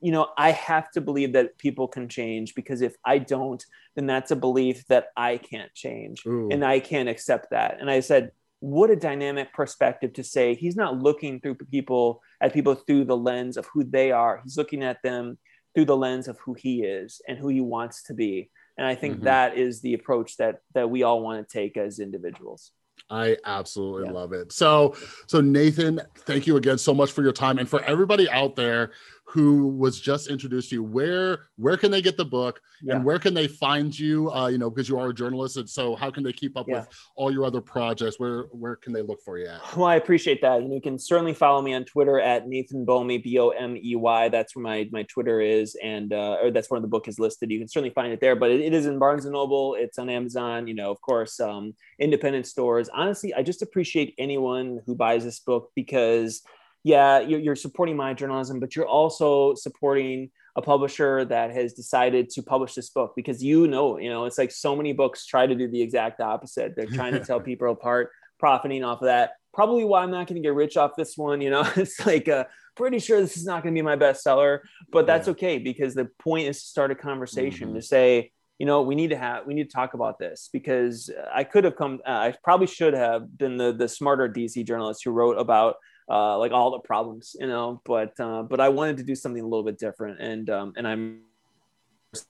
[0.00, 3.64] you know i have to believe that people can change because if i don't
[3.96, 6.48] then that's a belief that i can't change Ooh.
[6.50, 8.30] and i can't accept that and i said
[8.60, 13.16] what a dynamic perspective to say he's not looking through people at people through the
[13.16, 15.38] lens of who they are he's looking at them
[15.74, 18.94] through the lens of who he is and who he wants to be and i
[18.94, 19.24] think mm-hmm.
[19.24, 22.72] that is the approach that that we all want to take as individuals
[23.08, 24.12] I absolutely yeah.
[24.12, 24.52] love it.
[24.52, 24.94] So,
[25.26, 28.92] so Nathan, thank you again so much for your time, and for everybody out there
[29.30, 32.60] who was just introduced to you where where can they get the book?
[32.82, 32.96] Yeah.
[32.96, 34.32] and where can they find you?
[34.32, 36.66] Uh, you know because you are a journalist and so how can they keep up
[36.68, 36.80] yeah.
[36.80, 38.18] with all your other projects?
[38.18, 39.60] Where where can they look for you at?
[39.76, 40.60] Well i appreciate that.
[40.60, 44.88] And you can certainly follow me on twitter at nathan bomey b-o-m-e-y that's where my
[44.90, 47.50] my twitter is and uh, or that's where the book is listed.
[47.50, 49.76] You can certainly find it there but it, it is in barnes and noble.
[49.78, 52.88] It's on amazon you know of course um, independent stores.
[52.92, 56.42] Honestly i just appreciate anyone who buys this book because
[56.82, 62.28] yeah, you're, you're supporting my journalism, but you're also supporting a publisher that has decided
[62.30, 65.46] to publish this book because you know, you know, it's like so many books try
[65.46, 66.74] to do the exact opposite.
[66.74, 69.32] They're trying to tell people apart, profiting off of that.
[69.52, 71.40] Probably why I'm not going to get rich off this one.
[71.40, 72.44] You know, it's like uh,
[72.76, 74.60] pretty sure this is not going to be my bestseller,
[74.90, 75.32] but that's yeah.
[75.32, 77.76] okay because the point is to start a conversation mm-hmm.
[77.76, 81.10] to say, you know, we need to have we need to talk about this because
[81.32, 82.00] I could have come.
[82.06, 85.76] Uh, I probably should have been the the smarter DC journalist who wrote about
[86.10, 87.80] uh, like all the problems, you know.
[87.84, 90.86] But uh, but I wanted to do something a little bit different, and um, and
[90.86, 91.20] I'm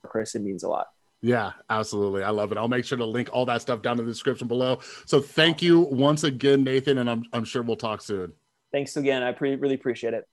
[0.03, 0.35] Chris.
[0.35, 0.89] It means a lot.
[1.23, 2.23] Yeah, absolutely.
[2.23, 2.59] I love it.
[2.59, 4.79] I'll make sure to link all that stuff down in the description below.
[5.05, 8.33] So thank you once again, Nathan, and I'm I'm sure we'll talk soon.
[8.73, 9.23] Thanks again.
[9.23, 10.25] I pre- really appreciate it.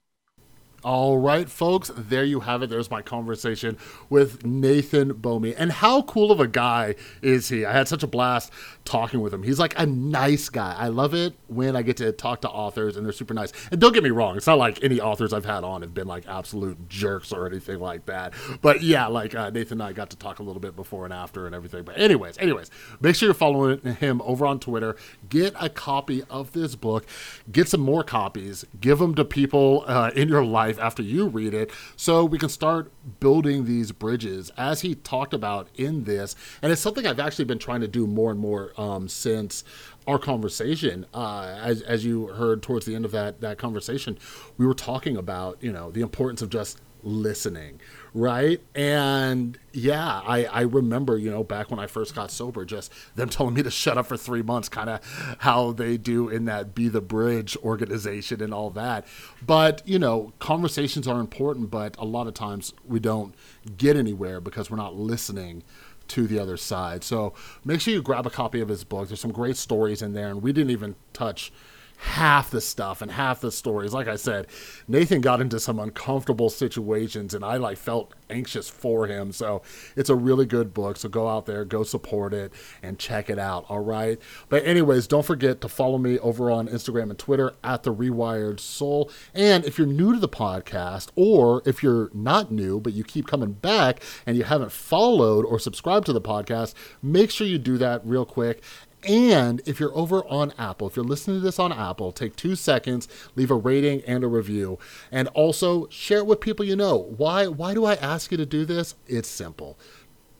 [0.84, 2.70] All right, folks, there you have it.
[2.70, 3.76] There's my conversation
[4.08, 5.52] with Nathan Bomey.
[5.52, 7.64] And how cool of a guy is he?
[7.64, 8.52] I had such a blast
[8.84, 9.42] talking with him.
[9.42, 10.76] He's like a nice guy.
[10.78, 13.52] I love it when I get to talk to authors and they're super nice.
[13.72, 16.06] And don't get me wrong, it's not like any authors I've had on have been
[16.06, 18.32] like absolute jerks or anything like that.
[18.62, 21.12] But yeah, like uh, Nathan and I got to talk a little bit before and
[21.12, 21.82] after and everything.
[21.82, 22.70] But anyways, anyways,
[23.00, 24.94] make sure you're following him over on Twitter.
[25.28, 27.04] Get a copy of this book.
[27.50, 28.64] Get some more copies.
[28.80, 31.70] Give them to people uh, in your life life after you read it.
[31.96, 36.36] So we can start building these bridges as he talked about in this.
[36.62, 39.64] And it's something i've actually been trying to do more and more um, since
[40.06, 44.18] our conversation uh, as, as you heard towards the end of that that conversation
[44.56, 47.80] we were talking about you know the importance of just listening
[48.14, 48.60] right?
[48.74, 53.28] And yeah i i remember you know back when i first got sober just them
[53.28, 56.74] telling me to shut up for three months kind of how they do in that
[56.74, 59.06] be the bridge organization and all that.
[59.46, 63.34] But you know conversations are important but a lot of times we don't
[63.76, 65.62] get anywhere because we're not listening
[66.08, 67.04] to the other side.
[67.04, 67.34] So
[67.64, 69.08] make sure you grab a copy of his book.
[69.08, 71.52] There's some great stories in there and we didn't even touch
[71.98, 73.92] half the stuff and half the stories.
[73.92, 74.46] Like I said,
[74.86, 79.32] Nathan got into some uncomfortable situations and I like felt anxious for him.
[79.32, 79.62] So
[79.96, 80.96] it's a really good book.
[80.96, 83.64] So go out there, go support it and check it out.
[83.68, 84.18] All right.
[84.48, 88.60] But anyways, don't forget to follow me over on Instagram and Twitter at the Rewired
[88.60, 89.10] Soul.
[89.34, 93.26] And if you're new to the podcast or if you're not new but you keep
[93.26, 97.76] coming back and you haven't followed or subscribed to the podcast, make sure you do
[97.78, 98.62] that real quick
[99.06, 102.56] and if you're over on Apple, if you're listening to this on Apple, take two
[102.56, 104.78] seconds, leave a rating and a review,
[105.12, 106.96] and also share it with people you know.
[106.96, 107.46] Why?
[107.46, 108.94] Why do I ask you to do this?
[109.06, 109.78] It's simple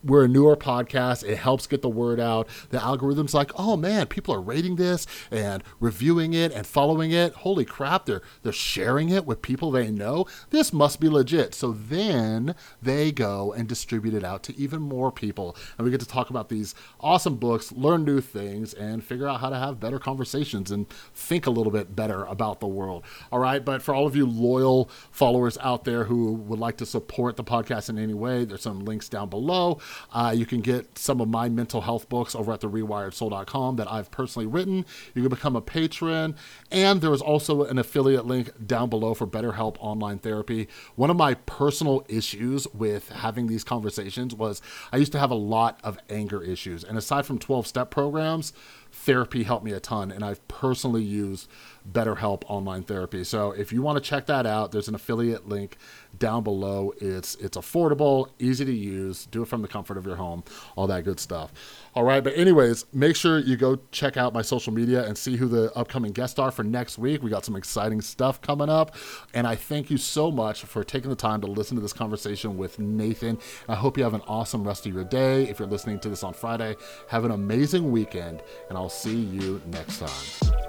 [0.05, 1.29] we're a newer podcast.
[1.29, 2.49] It helps get the word out.
[2.71, 7.33] The algorithm's like, oh man, people are rating this and reviewing it and following it.
[7.35, 10.27] Holy crap, they're they're sharing it with people they know.
[10.51, 11.55] This must be legit.
[11.55, 15.57] So then they go and distribute it out to even more people.
[15.77, 19.41] And we get to talk about these awesome books, learn new things, and figure out
[19.41, 23.05] how to have better conversations and think a little bit better about the world.
[23.33, 23.65] All right.
[23.65, 27.45] But for all of you loyal followers out there who would like to support the
[27.45, 29.81] podcast in any way, there's some links down below.
[30.13, 34.11] Uh, you can get some of my mental health books over at therewiredsoul.com that I've
[34.11, 34.85] personally written.
[35.15, 36.37] You can become a patron.
[36.71, 40.69] And there is also an affiliate link down below for BetterHelp Online Therapy.
[40.97, 44.63] One of my personal issues with having these conversations was
[44.93, 46.85] I used to have a lot of anger issues.
[46.85, 48.53] And aside from 12 step programs,
[48.91, 50.11] therapy helped me a ton.
[50.11, 51.49] And I've personally used
[51.93, 53.25] BetterHelp Online Therapy.
[53.25, 55.77] So if you want to check that out, there's an affiliate link
[56.19, 56.93] down below.
[57.01, 60.45] It's it's affordable, easy to use, do it from the comfort of your home,
[60.77, 61.53] all that good stuff.
[61.95, 65.37] All right, but anyways, make sure you go check out my social media and see
[65.37, 67.23] who the upcoming guests are for next week.
[67.23, 68.95] We got some exciting stuff coming up,
[69.35, 72.57] and I thank you so much for taking the time to listen to this conversation
[72.57, 73.39] with Nathan.
[73.69, 75.49] I hope you have an awesome rest of your day.
[75.49, 76.77] If you're listening to this on Friday,
[77.09, 80.68] have an amazing weekend, and I'll see you next time.